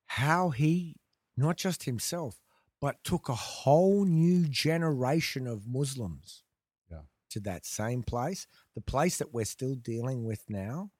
how 0.06 0.50
he, 0.50 0.96
not 1.36 1.56
just 1.56 1.84
himself, 1.84 2.40
but 2.80 3.02
took 3.02 3.28
a 3.28 3.34
whole 3.34 4.04
new 4.04 4.46
generation 4.46 5.46
of 5.46 5.66
Muslims 5.66 6.44
yeah. 6.90 7.00
to 7.30 7.40
that 7.40 7.64
same 7.64 8.02
place, 8.02 8.46
the 8.74 8.80
place 8.80 9.18
that 9.18 9.32
we're 9.32 9.44
still 9.44 9.74
dealing 9.74 10.24
with 10.24 10.44
now, 10.48 10.90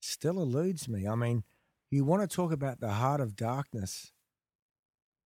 still 0.00 0.40
eludes 0.40 0.88
me. 0.88 1.06
I 1.06 1.14
mean, 1.14 1.44
you 1.90 2.04
want 2.04 2.28
to 2.28 2.34
talk 2.34 2.52
about 2.52 2.80
the 2.80 2.90
heart 2.90 3.20
of 3.20 3.36
darkness, 3.36 4.12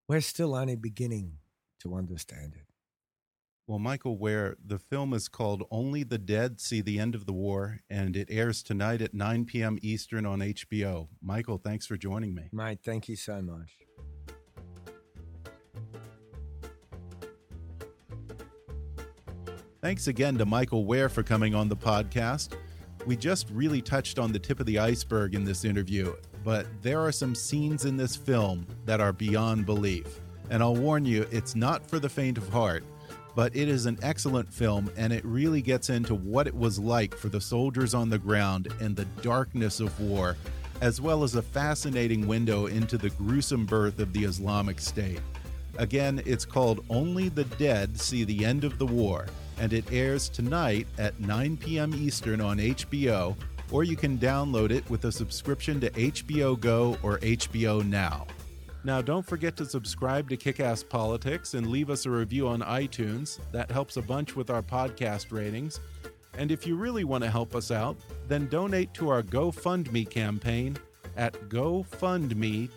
we're 0.09 0.21
still 0.21 0.55
only 0.55 0.77
beginning 0.77 1.39
to 1.81 1.95
understand 1.95 2.55
it. 2.55 2.67
Well, 3.67 3.79
Michael 3.79 4.19
Ware, 4.19 4.57
the 4.65 4.79
film 4.79 5.15
is 5.15 5.29
called 5.29 5.63
Only 5.71 6.03
the 6.03 6.19
Dead 6.19 6.61
See 6.61 6.81
the 6.81 6.99
End 6.99 7.15
of 7.15 7.27
the 7.27 7.33
War, 7.33 7.81
and 7.89 8.17
it 8.17 8.29
airs 8.31 8.63
tonight 8.63 9.01
at 9.01 9.15
9 9.15 9.45
p.m. 9.45 9.79
Eastern 9.83 10.27
on 10.27 10.41
HBO. 10.41 11.09
Michael, 11.23 11.59
thanks 11.59 11.87
for 11.87 11.97
joining 11.97 12.35
me. 12.35 12.49
Mate, 12.53 12.81
thank 12.85 13.09
you 13.09 13.17
so 13.17 13.41
much. 13.41 13.79
Thanks 19.81 20.07
again 20.07 20.39
to 20.39 20.47
Michael 20.47 20.85
Ware 20.85 21.09
for 21.09 21.23
coming 21.23 21.55
on 21.55 21.69
the 21.69 21.77
podcast. 21.77 22.55
We 23.05 23.17
just 23.17 23.49
really 23.51 23.83
touched 23.83 24.21
on 24.21 24.31
the 24.31 24.39
tip 24.39 24.61
of 24.61 24.67
the 24.67 24.79
iceberg 24.79 25.35
in 25.35 25.45
this 25.45 25.65
interview, 25.65 26.15
but 26.45 26.67
there 26.83 27.01
are 27.01 27.11
some 27.11 27.35
scenes 27.35 27.85
in 27.85 27.97
this 27.97 28.15
film 28.15 28.65
that 28.85 29.01
are 29.01 29.13
beyond 29.13 29.67
belief. 29.67 30.21
And 30.51 30.63
I'll 30.63 30.77
warn 30.77 31.05
you, 31.05 31.27
it's 31.33 31.57
not 31.57 31.85
for 31.85 31.99
the 31.99 32.09
faint 32.09 32.39
of 32.39 32.49
heart, 32.49 32.85
but 33.35 33.57
it 33.57 33.69
is 33.69 33.87
an 33.87 33.99
excellent 34.03 34.53
film 34.53 34.89
and 34.97 35.13
it 35.13 35.25
really 35.25 35.63
gets 35.63 35.91
into 35.91 36.15
what 36.15 36.47
it 36.47 36.55
was 36.55 36.79
like 36.79 37.17
for 37.17 37.29
the 37.29 37.41
soldiers 37.41 37.93
on 37.93 38.09
the 38.09 38.19
ground 38.19 38.73
and 38.81 38.95
the 38.95 39.07
darkness 39.21 39.81
of 39.81 39.99
war, 40.01 40.37
as 40.81 41.01
well 41.01 41.25
as 41.25 41.35
a 41.35 41.43
fascinating 41.43 42.29
window 42.29 42.67
into 42.67 42.97
the 42.97 43.11
gruesome 43.11 43.67
birth 43.67 43.99
of 43.99 44.13
the 44.13 44.25
Islamic 44.25 44.79
State. 44.79 45.21
Again, 45.77 46.23
it's 46.25 46.45
called 46.45 46.85
Only 46.89 47.31
the 47.31 47.45
Dead 47.45 47.99
See 47.99 48.23
the 48.23 48.45
End 48.45 48.63
of 48.63 48.79
the 48.79 48.87
War, 48.87 49.27
and 49.59 49.73
it 49.73 49.85
airs 49.93 50.29
tonight 50.29 50.87
at 50.99 51.19
9 51.21 51.57
p.m. 51.57 51.95
Eastern 51.95 52.41
on 52.41 52.59
HBO, 52.59 53.37
or 53.71 53.85
you 53.85 53.97
can 53.97 54.19
download 54.19 54.71
it 54.71 54.89
with 54.91 55.05
a 55.05 55.13
subscription 55.13 55.81
to 55.81 55.91
HBO 55.91 56.59
Go 56.59 56.97
or 57.03 57.19
HBO 57.19 57.85
Now. 57.85 58.27
Now, 58.85 59.01
don't 59.01 59.25
forget 59.25 59.57
to 59.59 59.65
subscribe 59.65 60.29
to 60.31 60.37
Kickass 60.37 60.89
Politics 60.89 61.55
and 61.55 61.69
leave 61.69 61.89
us 61.89 62.05
a 62.05 62.11
review 62.11 62.49
on 62.49 62.61
iTunes. 62.63 63.39
That 63.53 63.71
helps 63.71 63.97
a 63.97 64.03
bunch 64.03 64.35
with 64.35 64.51
our 64.51 64.63
podcast 64.63 65.31
ratings. 65.31 65.79
And 66.37 66.51
if 66.51 66.67
you 66.67 66.75
really 66.77 67.05
want 67.05 67.23
to 67.23 67.31
help 67.31 67.55
us 67.55 67.71
out, 67.71 67.97
then 68.27 68.49
donate 68.49 68.93
to 68.95 69.09
our 69.09 69.23
GoFundMe 69.23 70.09
campaign 70.09 70.77
at 71.17 71.35
gofundme.com 71.49 72.75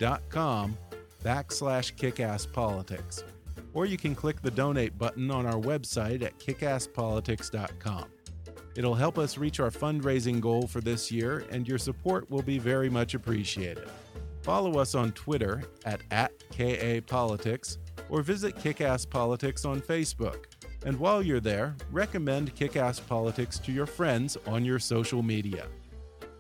backslash 1.24 1.96
kickasspolitics. 1.96 3.24
Or 3.76 3.86
you 3.86 3.98
can 3.98 4.16
click 4.16 4.42
the 4.42 4.50
donate 4.50 4.98
button 4.98 5.30
on 5.30 5.46
our 5.46 5.62
website 5.62 6.24
at 6.24 6.40
kickasspolitics.com. 6.40 8.06
It'll 8.76 8.96
help 8.96 9.20
us 9.20 9.38
reach 9.38 9.60
our 9.60 9.70
fundraising 9.70 10.42
goal 10.42 10.66
for 10.66 10.82
this 10.82 11.12
year, 11.12 11.46
and 11.52 11.68
your 11.68 11.78
support 11.78 12.30
will 12.32 12.42
be 12.42 12.58
very 12.58 12.90
much 12.90 13.14
appreciated. 13.14 13.88
Follow 14.42 14.80
us 14.80 14.96
on 14.96 15.12
Twitter 15.12 15.64
at, 15.86 16.02
at 16.12 16.32
KAPolitics 16.52 17.78
or 18.10 18.22
visit 18.22 18.56
Kickass 18.56 19.10
Politics 19.10 19.66
on 19.66 19.82
Facebook. 19.82 20.46
And 20.86 21.00
while 21.00 21.22
you're 21.22 21.40
there, 21.40 21.76
recommend 21.92 22.56
Kickass 22.56 23.06
Politics 23.06 23.60
to 23.60 23.72
your 23.72 23.88
friends 23.88 24.38
on 24.46 24.64
your 24.64 24.80
social 24.80 25.24
media. 25.24 25.68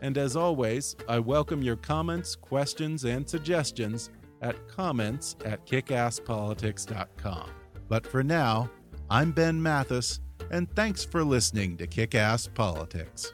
And 0.01 0.17
as 0.17 0.35
always, 0.35 0.95
I 1.09 1.19
welcome 1.19 1.63
your 1.63 1.77
comments, 1.77 2.35
questions, 2.35 3.05
and 3.05 3.27
suggestions 3.27 4.09
at 4.45 4.67
comments 4.67 5.35
at 5.43 5.65
kickasspolitics.com. 5.65 7.49
But 7.89 8.05
for 8.05 8.23
now, 8.23 8.69
I'm 9.09 9.31
Ben 9.31 9.61
Mathis, 9.61 10.19
and 10.51 10.73
thanks 10.75 11.03
for 11.03 11.23
listening 11.23 11.77
to 11.77 11.87
Kickass 11.87 12.53
Politics. 12.53 13.33